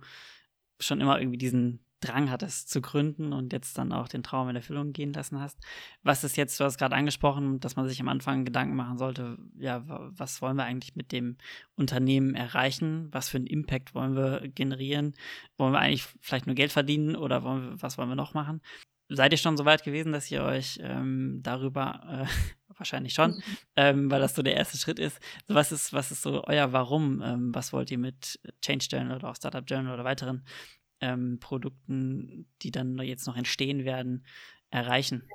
[0.79, 4.57] schon immer irgendwie diesen Drang hattest zu gründen und jetzt dann auch den Traum in
[4.57, 5.57] Erfüllung gehen lassen hast.
[6.01, 9.37] Was ist jetzt, du hast gerade angesprochen, dass man sich am Anfang Gedanken machen sollte,
[9.57, 11.37] ja, was wollen wir eigentlich mit dem
[11.75, 13.07] Unternehmen erreichen?
[13.11, 15.13] Was für einen Impact wollen wir generieren?
[15.57, 18.61] Wollen wir eigentlich vielleicht nur Geld verdienen oder wollen wir, was wollen wir noch machen?
[19.09, 23.43] Seid ihr schon so weit gewesen, dass ihr euch ähm, darüber, äh, wahrscheinlich schon, mhm.
[23.75, 25.19] ähm, weil das so der erste Schritt ist.
[25.47, 27.21] So, was ist, was ist so euer Warum?
[27.21, 30.45] Ähm, was wollt ihr mit Change Journal oder auch Startup Journal oder weiteren
[31.01, 34.25] ähm, Produkten, die dann jetzt noch entstehen werden,
[34.69, 35.27] erreichen?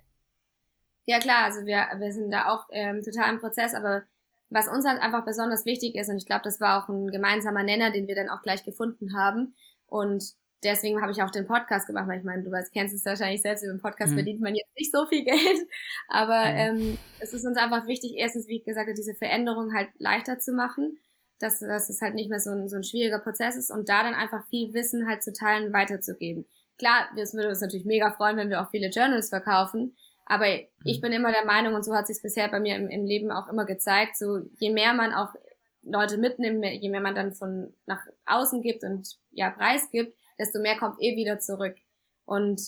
[1.07, 4.03] Ja klar, also wir, wir sind da auch ähm, total im Prozess, aber
[4.51, 7.63] was uns halt einfach besonders wichtig ist, und ich glaube, das war auch ein gemeinsamer
[7.63, 9.55] Nenner, den wir dann auch gleich gefunden haben.
[9.87, 13.05] Und deswegen habe ich auch den Podcast gemacht, weil ich meine, du weißt, kennst es
[13.05, 14.17] wahrscheinlich selbst, über den Podcast mhm.
[14.17, 15.69] verdient man jetzt nicht so viel Geld,
[16.09, 16.57] aber mhm.
[16.57, 20.99] ähm, es ist uns einfach wichtig, erstens, wie gesagt, diese Veränderung halt leichter zu machen,
[21.39, 24.03] dass, dass es halt nicht mehr so ein, so ein schwieriger Prozess ist und da
[24.03, 26.47] dann einfach viel Wissen halt zu teilen, weiterzugeben.
[26.79, 29.97] Klar, es würde uns natürlich mega freuen, wenn wir auch viele Journals verkaufen,
[30.27, 30.47] aber
[30.85, 31.01] ich mhm.
[31.01, 33.49] bin immer der Meinung, und so hat sich bisher bei mir im, im Leben auch
[33.49, 35.35] immer gezeigt, so je mehr man auch
[35.83, 40.61] Leute mitnimmt, je mehr man dann von nach außen gibt und ja Preis gibt, desto
[40.61, 41.77] mehr kommt eh wieder zurück.
[42.25, 42.61] Und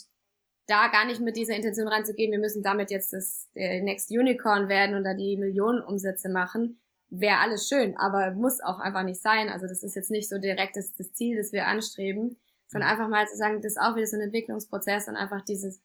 [0.67, 4.69] da gar nicht mit dieser Intention reinzugehen, wir müssen damit jetzt das äh, Next Unicorn
[4.69, 9.21] werden und da die Millionen Umsätze machen, wäre alles schön, aber muss auch einfach nicht
[9.21, 9.49] sein.
[9.49, 13.09] Also das ist jetzt nicht so direkt das, das Ziel, das wir anstreben, sondern einfach
[13.09, 15.83] mal zu sagen, das ist auch wieder so ein Entwicklungsprozess und einfach dieses,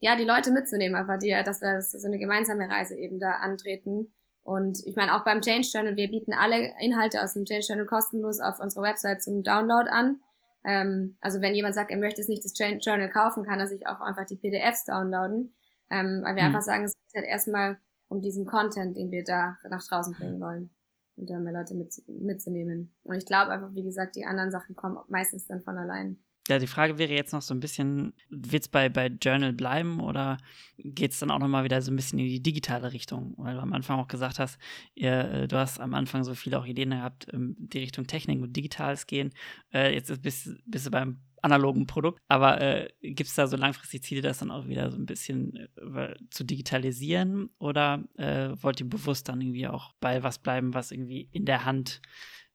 [0.00, 4.14] ja, die Leute mitzunehmen, einfach die, dass wir so eine gemeinsame Reise eben da antreten.
[4.42, 7.86] Und ich meine, auch beim Change Journal, wir bieten alle Inhalte aus dem Change Journal
[7.86, 10.20] kostenlos auf unserer Website zum Download an.
[10.64, 13.86] Ähm, also wenn jemand sagt, er möchte es nicht das Journal kaufen, kann er sich
[13.86, 15.54] auch einfach die PDFs downloaden.
[15.90, 16.48] Ähm, weil wir mhm.
[16.48, 20.40] einfach sagen, es geht halt erstmal um diesen Content, den wir da nach draußen bringen
[20.40, 20.70] wollen.
[21.16, 22.94] Und da mehr Leute mit, mitzunehmen.
[23.02, 26.22] Und ich glaube einfach, wie gesagt, die anderen Sachen kommen meistens dann von allein.
[26.48, 30.00] Ja, die Frage wäre jetzt noch so ein bisschen, wird es bei, bei Journal bleiben
[30.00, 30.38] oder
[30.76, 33.34] geht es dann auch nochmal wieder so ein bisschen in die digitale Richtung?
[33.36, 34.58] Weil du am Anfang auch gesagt hast,
[34.94, 38.42] ihr, äh, du hast am Anfang so viele auch Ideen gehabt, ähm, die Richtung Technik
[38.42, 39.30] und Digitales gehen.
[39.72, 42.20] Äh, jetzt bist, bist du beim analogen Produkt.
[42.26, 45.68] Aber äh, gibt es da so langfristig Ziele, das dann auch wieder so ein bisschen
[45.94, 47.50] äh, zu digitalisieren?
[47.58, 51.64] Oder äh, wollt ihr bewusst dann irgendwie auch bei was bleiben, was irgendwie in der
[51.64, 52.00] Hand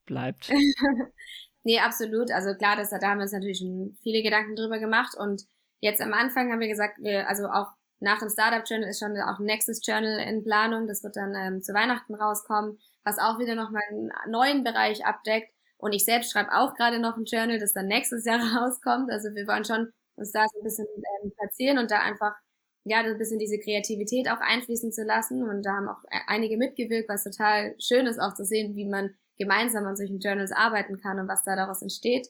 [0.06, 0.50] bleibt?
[1.68, 2.32] Nee, absolut.
[2.32, 3.60] Also klar, das, da haben wir uns natürlich
[4.02, 5.18] viele Gedanken drüber gemacht.
[5.20, 5.44] Und
[5.82, 7.68] jetzt am Anfang haben wir gesagt, wir, also auch
[8.00, 10.88] nach dem Startup Journal ist schon auch Nexus Journal in Planung.
[10.88, 15.52] Das wird dann ähm, zu Weihnachten rauskommen, was auch wieder nochmal einen neuen Bereich abdeckt.
[15.78, 19.12] Und ich selbst schreibe auch gerade noch ein Journal, das dann nächstes Jahr rauskommt.
[19.12, 20.88] Also wir wollen schon uns da so ein bisschen
[21.22, 22.34] ähm, platzieren und da einfach
[22.86, 25.44] ja, ein bisschen diese Kreativität auch einfließen zu lassen.
[25.44, 28.86] Und da haben auch e-, einige mitgewirkt, was total schön ist, auch zu sehen, wie
[28.86, 32.30] man gemeinsam an solchen Journals arbeiten kann und was da daraus entsteht.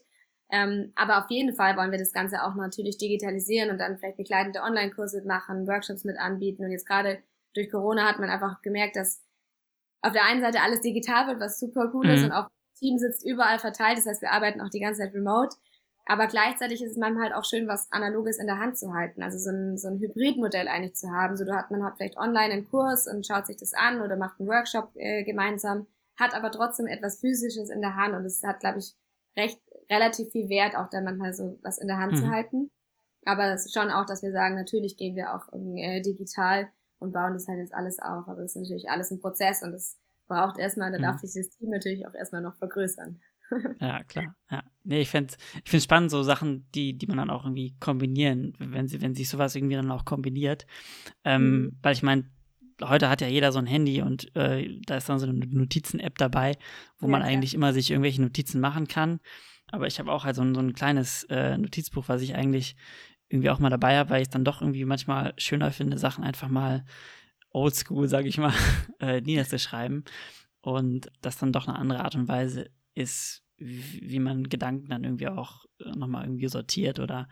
[0.49, 4.17] Ähm, aber auf jeden Fall wollen wir das Ganze auch natürlich digitalisieren und dann vielleicht
[4.17, 6.63] begleitende Online-Kurse machen, Workshops mit anbieten.
[6.63, 7.19] Und jetzt gerade
[7.53, 9.21] durch Corona hat man einfach gemerkt, dass
[10.01, 12.13] auf der einen Seite alles digital wird, was super cool mhm.
[12.13, 12.47] ist und auch
[12.79, 13.97] Team sitzt überall verteilt.
[13.97, 15.55] Das heißt, wir arbeiten auch die ganze Zeit remote.
[16.05, 19.21] Aber gleichzeitig ist es manchmal halt auch schön, was Analoges in der Hand zu halten.
[19.21, 21.35] Also so ein, so ein Hybridmodell eigentlich zu haben.
[21.35, 24.15] So, du hat, man hat vielleicht online einen Kurs und schaut sich das an oder
[24.15, 25.87] macht einen Workshop äh, gemeinsam
[26.17, 28.93] hat aber trotzdem etwas Physisches in der Hand und es hat, glaube ich,
[29.37, 32.17] recht relativ viel Wert, auch da manchmal so was in der Hand mhm.
[32.17, 32.71] zu halten.
[33.25, 37.11] Aber es ist schon auch, dass wir sagen, natürlich gehen wir auch äh, digital und
[37.11, 38.27] bauen das halt jetzt alles auf.
[38.27, 39.97] Aber das ist natürlich alles ein Prozess und das
[40.27, 41.03] braucht erstmal, da mhm.
[41.03, 43.19] darf sich das Team natürlich auch erstmal noch vergrößern.
[43.79, 44.35] ja, klar.
[44.49, 44.63] Ja.
[44.83, 48.53] Nee, ich finde ich find's spannend, so Sachen, die, die man dann auch irgendwie kombinieren,
[48.59, 50.65] wenn sie, wenn sich sowas irgendwie dann auch kombiniert.
[51.23, 51.79] Ähm, mhm.
[51.81, 52.29] Weil ich meine,
[52.83, 56.17] heute hat ja jeder so ein Handy und äh, da ist dann so eine Notizen-App
[56.17, 56.57] dabei,
[56.99, 59.19] wo ja, man eigentlich immer sich irgendwelche Notizen machen kann.
[59.71, 62.75] Aber ich habe auch halt so ein, so ein kleines äh, Notizbuch, was ich eigentlich
[63.29, 66.23] irgendwie auch mal dabei habe, weil ich es dann doch irgendwie manchmal schöner finde, Sachen
[66.23, 66.85] einfach mal
[67.49, 68.53] oldschool, sage ich mal,
[68.99, 70.05] äh, niederzuschreiben.
[70.61, 75.03] Und das dann doch eine andere Art und Weise ist, wie, wie man Gedanken dann
[75.03, 77.27] irgendwie auch äh, nochmal irgendwie sortiert oder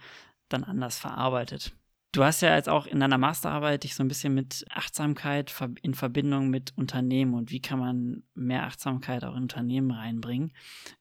[0.49, 1.73] dann anders verarbeitet.
[2.15, 5.93] Du hast ja jetzt auch in deiner Masterarbeit dich so ein bisschen mit Achtsamkeit in
[5.93, 10.53] Verbindung mit Unternehmen und wie kann man mehr Achtsamkeit auch in Unternehmen reinbringen.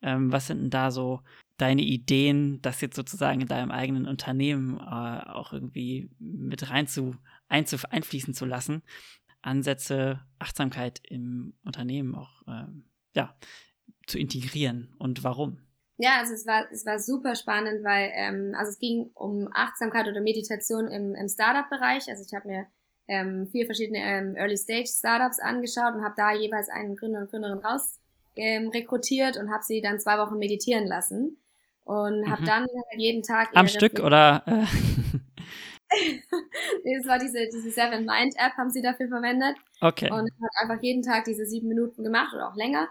[0.02, 1.20] Ähm, was sind denn da so
[1.56, 7.14] deine Ideen, das jetzt sozusagen in deinem eigenen Unternehmen äh, auch irgendwie mit rein zu,
[7.46, 8.82] einzu, einfließen zu lassen?
[9.40, 12.66] Ansätze, Achtsamkeit im Unternehmen auch äh,
[13.14, 13.36] ja,
[14.08, 15.60] zu integrieren und warum?
[15.96, 20.08] Ja, also es war, es war super spannend, weil ähm, also es ging um Achtsamkeit
[20.08, 22.08] oder Meditation im, im Startup-Bereich.
[22.08, 22.66] Also ich habe mir
[23.06, 28.00] ähm, vier verschiedene ähm, Early-Stage-Startups angeschaut und habe da jeweils einen Gründer und Gründerin raus
[28.36, 31.38] ähm, rekrutiert und habe sie dann zwei Wochen meditieren lassen
[31.84, 32.46] und habe mhm.
[32.46, 32.66] dann
[32.96, 34.64] jeden Tag am Stück oder äh?
[36.98, 40.82] das war diese diese Seven Mind App haben sie dafür verwendet okay und hat einfach
[40.82, 42.88] jeden Tag diese sieben Minuten gemacht oder auch länger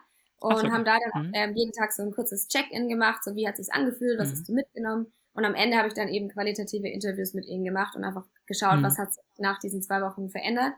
[0.50, 0.72] und so.
[0.72, 1.32] haben da dann mhm.
[1.34, 4.32] ähm, jeden Tag so ein kurzes Check-in gemacht, so wie hat sich's angefühlt, was mhm.
[4.34, 7.96] hast du mitgenommen und am Ende habe ich dann eben qualitative Interviews mit ihnen gemacht
[7.96, 8.84] und einfach geschaut, mhm.
[8.84, 10.74] was hat sich nach diesen zwei Wochen verändert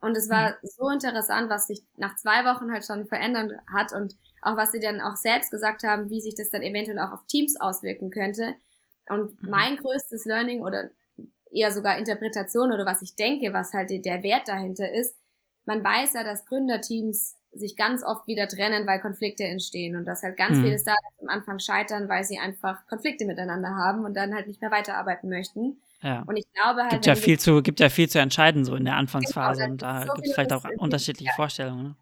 [0.00, 0.54] und es war mhm.
[0.62, 4.80] so interessant, was sich nach zwei Wochen halt schon verändert hat und auch was sie
[4.80, 8.54] dann auch selbst gesagt haben, wie sich das dann eventuell auch auf Teams auswirken könnte.
[9.08, 9.50] Und mhm.
[9.50, 10.90] mein größtes Learning oder
[11.50, 15.16] eher sogar Interpretation oder was ich denke, was halt der Wert dahinter ist,
[15.66, 20.22] man weiß ja, dass Gründerteams sich ganz oft wieder trennen, weil Konflikte entstehen und dass
[20.22, 20.64] halt ganz mhm.
[20.64, 24.60] viele Startups am Anfang scheitern, weil sie einfach Konflikte miteinander haben und dann halt nicht
[24.60, 25.80] mehr weiterarbeiten möchten.
[26.02, 26.22] Ja.
[26.26, 26.92] Und ich glaube halt.
[26.92, 29.82] Gibt ja viel zu, gibt ja viel zu entscheiden so in der Anfangsphase genau, und
[29.82, 31.34] da so gibt es vielleicht auch unterschiedliche ja.
[31.34, 31.82] Vorstellungen.
[31.82, 31.96] Ne?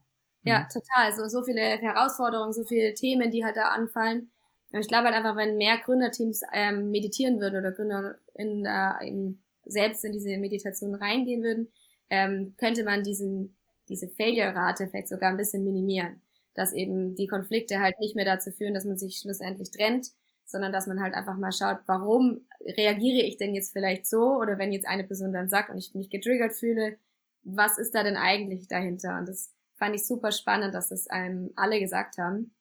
[0.44, 0.66] Ja, mhm.
[0.72, 1.12] total.
[1.16, 4.30] So, so viele Herausforderungen, so viele Themen, die halt da anfallen.
[4.72, 9.06] Und ich glaube halt einfach, wenn mehr Gründerteams ähm, meditieren würden oder Gründer in, äh,
[9.06, 11.68] in, selbst in diese Meditation reingehen würden,
[12.10, 13.57] ähm, könnte man diesen
[13.88, 16.22] diese Failure-Rate vielleicht sogar ein bisschen minimieren.
[16.54, 20.08] Dass eben die Konflikte halt nicht mehr dazu führen, dass man sich schlussendlich trennt,
[20.44, 24.58] sondern dass man halt einfach mal schaut, warum reagiere ich denn jetzt vielleicht so oder
[24.58, 26.98] wenn jetzt eine Person dann sagt und ich mich getriggert fühle,
[27.42, 29.18] was ist da denn eigentlich dahinter?
[29.18, 32.54] Und das fand ich super spannend, dass das einem alle gesagt haben.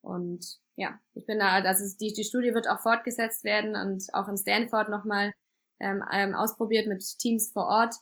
[0.00, 4.28] Und ja, ich bin da, also die, die Studie wird auch fortgesetzt werden und auch
[4.28, 5.32] in Stanford nochmal
[5.80, 7.94] ähm, ähm, ausprobiert mit Teams vor Ort.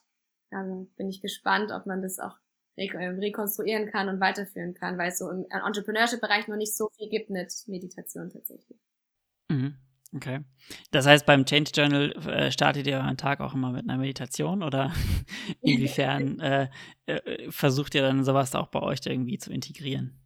[0.51, 2.37] Also bin ich gespannt, ob man das auch
[2.77, 7.31] rekonstruieren kann und weiterführen kann, weil es so im Entrepreneurship-Bereich noch nicht so viel gibt
[7.31, 8.79] mit Meditation tatsächlich.
[9.49, 9.77] Mhm.
[10.15, 10.41] Okay.
[10.93, 14.63] Das heißt, beim Change Journal äh, startet ihr euren Tag auch immer mit einer Meditation
[14.63, 14.93] oder
[15.63, 16.69] inwiefern äh,
[17.07, 20.19] äh, versucht ihr dann sowas auch bei euch irgendwie zu integrieren?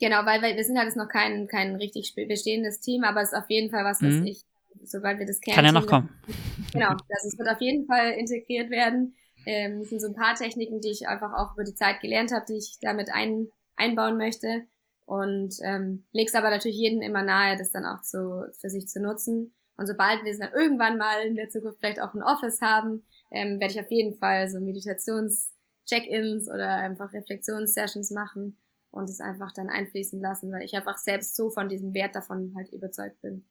[0.00, 3.32] Genau, weil, weil wir sind halt jetzt noch kein, kein richtig bestehendes Team, aber es
[3.32, 4.26] ist auf jeden Fall was, was mhm.
[4.26, 4.42] ich,
[4.82, 5.54] sobald wir das kennen.
[5.54, 6.10] Kann ja noch kommen.
[6.72, 9.14] Genau, das es wird auf jeden Fall integriert werden.
[9.46, 12.32] Ähm, das sind so ein paar Techniken, die ich einfach auch über die Zeit gelernt
[12.32, 14.66] habe, die ich damit ein, einbauen möchte.
[15.06, 19.00] Und ähm, leg's aber natürlich jedem immer nahe, das dann auch zu, für sich zu
[19.00, 19.54] nutzen.
[19.76, 23.04] Und sobald wir es dann irgendwann mal in der Zukunft vielleicht auch ein Office haben,
[23.30, 28.56] ähm, werde ich auf jeden Fall so Meditations-Check-ins oder einfach Reflexionssessions machen
[28.90, 32.54] und es einfach dann einfließen lassen, weil ich einfach selbst so von diesem Wert davon
[32.56, 33.44] halt überzeugt bin.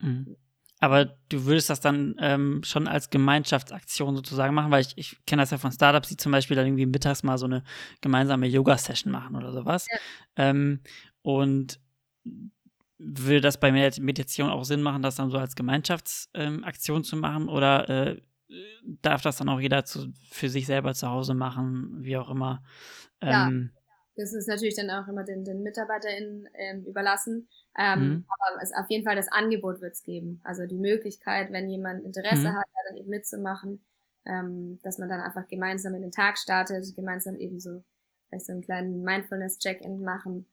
[0.00, 0.36] Mhm.
[0.78, 5.42] Aber du würdest das dann ähm, schon als Gemeinschaftsaktion sozusagen machen, weil ich, ich kenne
[5.42, 7.62] das ja von Startups, die zum Beispiel dann irgendwie mittags mal so eine
[8.02, 9.86] gemeinsame Yoga-Session machen oder sowas.
[9.90, 9.98] Ja.
[10.50, 10.80] Ähm,
[11.22, 11.80] und
[12.98, 17.48] würde das bei Meditation auch Sinn machen, das dann so als Gemeinschaftsaktion ähm, zu machen?
[17.48, 18.22] Oder äh,
[18.82, 22.62] darf das dann auch jeder zu, für sich selber zu Hause machen, wie auch immer?
[23.22, 23.70] ja, ähm,
[24.16, 27.48] das ist natürlich dann auch immer den, den MitarbeiterInnen ähm, überlassen.
[27.78, 28.24] Ähm, mhm.
[28.28, 30.40] Aber es, auf jeden Fall das Angebot wird es geben.
[30.42, 32.56] Also die Möglichkeit, wenn jemand Interesse mhm.
[32.56, 33.84] hat, dann eben mitzumachen,
[34.24, 37.82] ähm, dass man dann einfach gemeinsam in den Tag startet, gemeinsam eben so
[38.28, 40.46] vielleicht so einen kleinen Mindfulness-Check-In machen.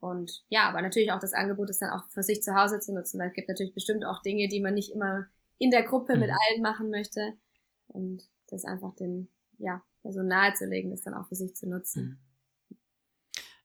[0.00, 2.94] Und ja, aber natürlich auch das Angebot ist dann auch für sich zu Hause zu
[2.94, 5.26] nutzen, weil es gibt natürlich bestimmt auch Dinge, die man nicht immer
[5.58, 6.20] in der Gruppe mhm.
[6.20, 7.32] mit allen machen möchte.
[7.88, 12.20] Und das einfach den, ja, so nahezulegen, das dann auch für sich zu nutzen.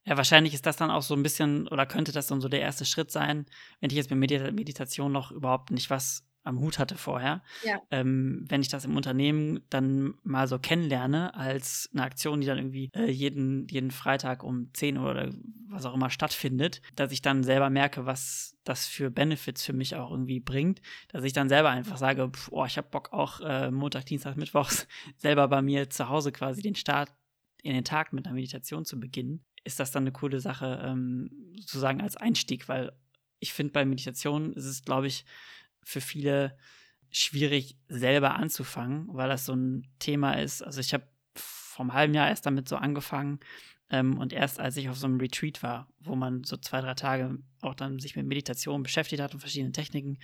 [0.05, 2.61] Ja, wahrscheinlich ist das dann auch so ein bisschen oder könnte das dann so der
[2.61, 3.45] erste Schritt sein,
[3.79, 7.41] wenn ich jetzt mit Meditation noch überhaupt nicht was am Hut hatte vorher.
[7.63, 7.81] Ja.
[7.89, 12.57] Ähm, wenn ich das im Unternehmen dann mal so kennenlerne als eine Aktion, die dann
[12.57, 15.31] irgendwie äh, jeden, jeden Freitag um 10 Uhr oder
[15.67, 19.95] was auch immer stattfindet, dass ich dann selber merke, was das für Benefits für mich
[19.95, 23.39] auch irgendwie bringt, dass ich dann selber einfach sage, pf, oh, ich habe Bock auch
[23.41, 24.87] äh, Montag, Dienstag, Mittwochs
[25.17, 27.09] selber bei mir zu Hause quasi den Start
[27.63, 31.29] in den Tag mit einer Meditation zu beginnen ist das dann eine coole Sache, ähm,
[31.57, 32.91] sozusagen als Einstieg, weil
[33.39, 35.25] ich finde, bei Meditation ist es, glaube ich,
[35.83, 36.57] für viele
[37.11, 40.61] schwierig, selber anzufangen, weil das so ein Thema ist.
[40.61, 43.39] Also ich habe vom halben Jahr erst damit so angefangen
[43.89, 46.93] ähm, und erst als ich auf so einem Retreat war, wo man so zwei, drei
[46.95, 50.17] Tage auch dann sich mit Meditation beschäftigt hat und verschiedenen Techniken,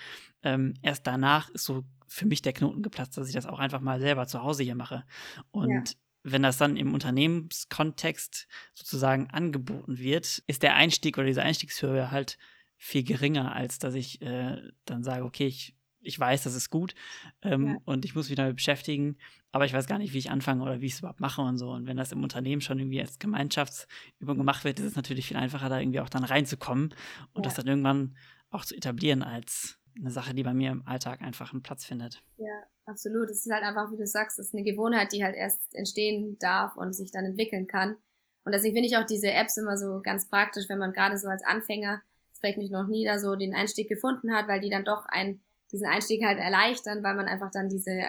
[0.44, 3.82] ähm, erst danach ist so für mich der Knoten geplatzt, dass ich das auch einfach
[3.82, 5.06] mal selber zu Hause hier mache.
[5.52, 11.44] Und ja wenn das dann im Unternehmenskontext sozusagen angeboten wird, ist der Einstieg oder diese
[11.44, 12.38] Einstiegshöhe halt
[12.78, 16.96] viel geringer, als dass ich äh, dann sage, okay, ich, ich weiß, das ist gut
[17.42, 17.78] ähm, ja.
[17.86, 19.18] und ich muss mich damit beschäftigen,
[19.52, 21.58] aber ich weiß gar nicht, wie ich anfange oder wie ich es überhaupt mache und
[21.58, 21.72] so.
[21.72, 25.38] Und wenn das im Unternehmen schon irgendwie als Gemeinschaftsübung gemacht wird, ist es natürlich viel
[25.38, 26.94] einfacher, da irgendwie auch dann reinzukommen
[27.34, 27.50] und ja.
[27.50, 28.16] das dann irgendwann
[28.50, 32.22] auch zu etablieren als eine Sache, die bei mir im Alltag einfach einen Platz findet.
[32.38, 33.30] Ja, absolut.
[33.30, 36.38] Es ist halt einfach, wie du sagst, es ist eine Gewohnheit, die halt erst entstehen
[36.40, 37.98] darf und sich dann entwickeln kann.
[38.46, 41.28] Und deswegen finde ich auch diese Apps immer so ganz praktisch, wenn man gerade so
[41.28, 42.02] als Anfänger
[42.40, 45.42] vielleicht nicht noch nie da so den Einstieg gefunden hat, weil die dann doch einen,
[45.72, 48.02] diesen Einstieg halt erleichtern, weil man einfach dann diese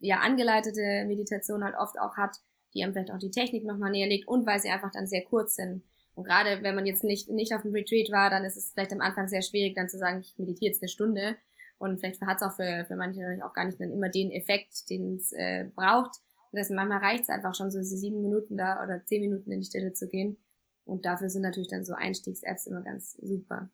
[0.00, 2.36] ja angeleitete Meditation halt oft auch hat,
[2.74, 5.22] die einem vielleicht auch die Technik nochmal näher legt und weil sie einfach dann sehr
[5.24, 5.82] kurz sind.
[6.16, 8.92] Und gerade wenn man jetzt nicht, nicht auf dem Retreat war, dann ist es vielleicht
[8.92, 11.36] am Anfang sehr schwierig, dann zu sagen, ich meditiere jetzt eine Stunde.
[11.76, 14.88] Und vielleicht hat es auch für, für manche auch gar nicht dann immer den Effekt,
[14.88, 16.16] den es äh, braucht.
[16.50, 19.60] Und deswegen manchmal reicht es einfach schon so sieben Minuten da oder zehn Minuten in
[19.60, 20.38] die Stille zu gehen.
[20.86, 23.68] Und dafür sind natürlich dann so Einstiegs-Apps immer ganz super.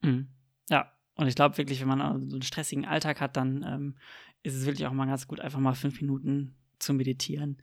[0.00, 0.28] Mhm.
[0.70, 3.98] Ja, und ich glaube wirklich, wenn man so einen stressigen Alltag hat, dann ähm,
[4.42, 7.58] ist es wirklich auch mal ganz gut, einfach mal fünf Minuten zu meditieren.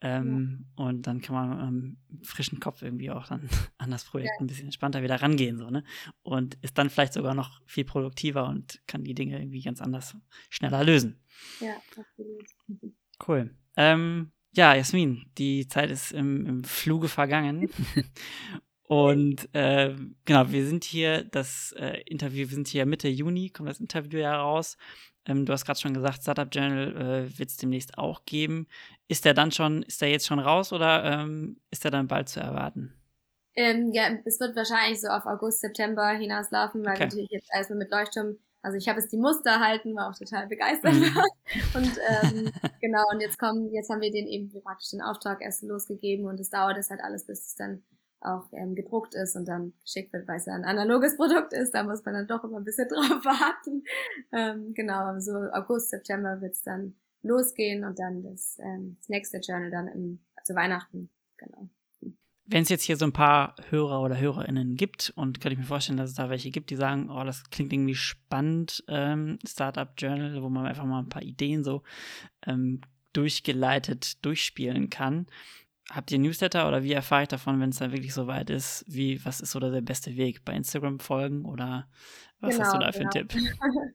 [0.00, 0.84] Ähm, ja.
[0.84, 3.48] Und dann kann man ähm, frischen Kopf irgendwie auch dann
[3.78, 4.44] an das Projekt ja.
[4.44, 5.58] ein bisschen entspannter wieder rangehen.
[5.58, 5.82] So, ne?
[6.22, 10.16] Und ist dann vielleicht sogar noch viel produktiver und kann die Dinge irgendwie ganz anders
[10.50, 11.20] schneller lösen.
[11.60, 12.46] Ja, absolut.
[13.26, 13.52] Cool.
[13.76, 17.68] Ähm, ja, Jasmin, die Zeit ist im, im Fluge vergangen.
[18.88, 19.94] Und äh,
[20.24, 24.18] genau, wir sind hier, das äh, Interview, wir sind hier Mitte Juni, kommt das Interview
[24.18, 24.78] ja raus.
[25.28, 28.66] Ähm, du hast gerade schon gesagt, Startup Journal äh, wird es demnächst auch geben.
[29.06, 32.28] Ist der dann schon, ist der jetzt schon raus oder ähm, ist der dann bald
[32.28, 32.94] zu erwarten?
[33.54, 37.04] Ähm, ja, es wird wahrscheinlich so auf August, September hinauslaufen, weil okay.
[37.04, 40.46] natürlich jetzt erstmal mit Leuchtturm, also ich habe jetzt die Muster erhalten, war auch total
[40.46, 40.94] begeistert.
[40.94, 41.16] Mhm.
[41.74, 45.62] und ähm, genau, und jetzt kommen, jetzt haben wir den eben praktisch den Auftrag erst
[45.62, 47.82] losgegeben und es dauert es halt alles, bis es dann
[48.20, 51.72] auch ähm, gedruckt ist und dann geschickt wird, weil es ja ein analoges Produkt ist.
[51.72, 53.84] Da muss man dann doch immer ein bisschen drauf warten.
[54.32, 59.70] Ähm, genau, so August, September wird's dann losgehen und dann das, ähm, das nächste Journal
[59.70, 61.10] dann im, zu Weihnachten.
[61.36, 61.68] Genau.
[62.50, 65.64] Wenn es jetzt hier so ein paar Hörer oder Hörerinnen gibt, und kann ich mir
[65.64, 69.90] vorstellen, dass es da welche gibt, die sagen, oh, das klingt irgendwie spannend, ähm, Startup
[69.98, 71.82] Journal, wo man einfach mal ein paar Ideen so
[72.46, 72.80] ähm,
[73.12, 75.26] durchgeleitet durchspielen kann.
[75.90, 78.84] Habt ihr Newsletter oder wie erfahre ich davon, wenn es dann wirklich so weit ist?
[78.86, 80.44] Wie, was ist so der beste Weg?
[80.44, 81.88] Bei Instagram folgen oder
[82.40, 83.10] was genau, hast du da für genau.
[83.12, 83.42] einen Tipp?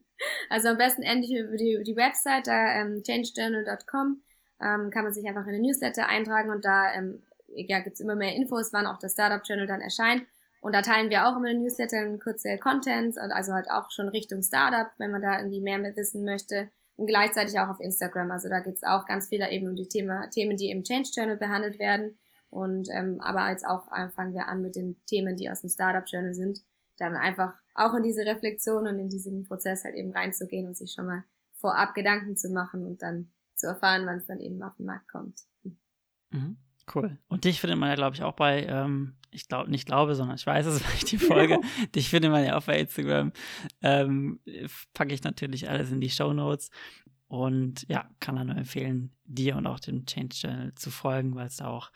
[0.50, 4.22] Also am besten endlich über die, über die Website, da ähm, changejournal.com,
[4.62, 8.00] ähm, kann man sich einfach in den Newsletter eintragen und da ähm, ja, gibt es
[8.00, 10.24] immer mehr Infos, wann auch das Startup Journal dann erscheint.
[10.62, 14.08] Und da teilen wir auch immer in den Newsletter kurze Contents, also halt auch schon
[14.08, 18.32] Richtung Startup, wenn man da irgendwie mehr wissen möchte und gleichzeitig auch auf Instagram.
[18.32, 21.38] Also da geht's auch ganz viel eben um die Thema, Themen, die im Change Journal
[21.38, 22.18] behandelt werden.
[22.50, 26.04] Und ähm, aber jetzt auch fangen wir an mit den Themen, die aus dem Startup
[26.06, 26.60] Journal sind,
[26.98, 30.92] dann einfach auch in diese Reflexion und in diesen Prozess halt eben reinzugehen und sich
[30.92, 31.24] schon mal
[31.56, 35.10] vorab Gedanken zu machen und dann zu erfahren, wann es dann eben auf den Markt
[35.10, 35.40] kommt.
[36.30, 36.58] Mhm.
[36.94, 37.18] Cool.
[37.28, 40.36] Und dich findet man ja, glaube ich, auch bei, ähm, ich glaube, nicht glaube, sondern
[40.36, 41.60] ich weiß es, weil ich die Folge,
[41.96, 43.32] dich findet man ja auch bei Instagram.
[43.82, 44.40] Ähm,
[44.94, 46.70] packe ich natürlich alles in die Show Notes.
[47.28, 51.48] Und ja, kann dann nur empfehlen, dir und auch dem Change Channel zu folgen, weil
[51.48, 51.92] es da auch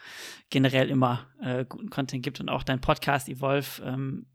[0.49, 4.25] generell immer äh, guten Content gibt und auch dein Podcast Evolve ähm,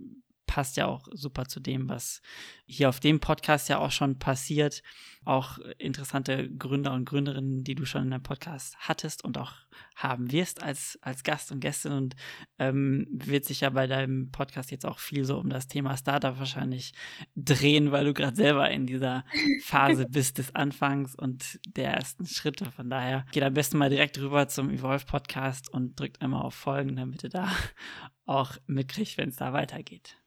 [0.53, 2.20] passt ja auch super zu dem, was
[2.66, 4.82] hier auf dem Podcast ja auch schon passiert.
[5.24, 9.55] Auch interessante Gründer und Gründerinnen, die du schon in deinem Podcast hattest und auch
[9.96, 11.92] haben wirst als, als Gast und Gästin.
[11.92, 12.16] Und
[12.59, 16.38] ähm, wird sich ja bei deinem Podcast jetzt auch viel so um das Thema Startup
[16.38, 16.92] wahrscheinlich
[17.34, 19.24] drehen, weil du gerade selber in dieser
[19.62, 22.70] Phase bist des Anfangs und der ersten Schritte.
[22.70, 26.55] Von daher geht am besten mal direkt rüber zum Evolve Podcast und drückt einmal auf
[26.55, 27.50] Folgen, damit ihr da
[28.26, 30.18] auch mitkriegt, wenn es da weitergeht.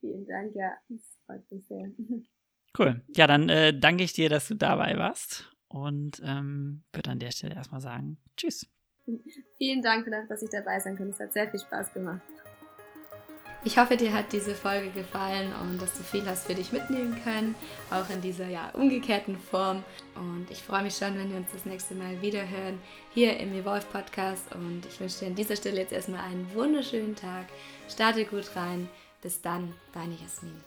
[0.00, 1.90] Vielen Dank, ja, das freut mich sehr.
[2.78, 3.02] Cool.
[3.16, 7.32] Ja, dann äh, danke ich dir, dass du dabei warst und ähm, würde an der
[7.32, 8.64] Stelle erstmal sagen, tschüss.
[9.58, 11.12] Vielen Dank, dass ich dabei sein konnte.
[11.14, 12.22] Es hat sehr viel Spaß gemacht.
[13.62, 17.14] Ich hoffe, dir hat diese Folge gefallen und dass du viel hast für dich mitnehmen
[17.22, 17.54] können,
[17.90, 19.84] auch in dieser ja, umgekehrten Form.
[20.14, 22.78] Und ich freue mich schon, wenn wir uns das nächste Mal wieder hören
[23.12, 24.54] hier im Evolve Podcast.
[24.54, 27.48] Und ich wünsche dir an dieser Stelle jetzt erstmal einen wunderschönen Tag.
[27.86, 28.88] Starte gut rein.
[29.22, 30.62] Bis dann, deine Jasmin.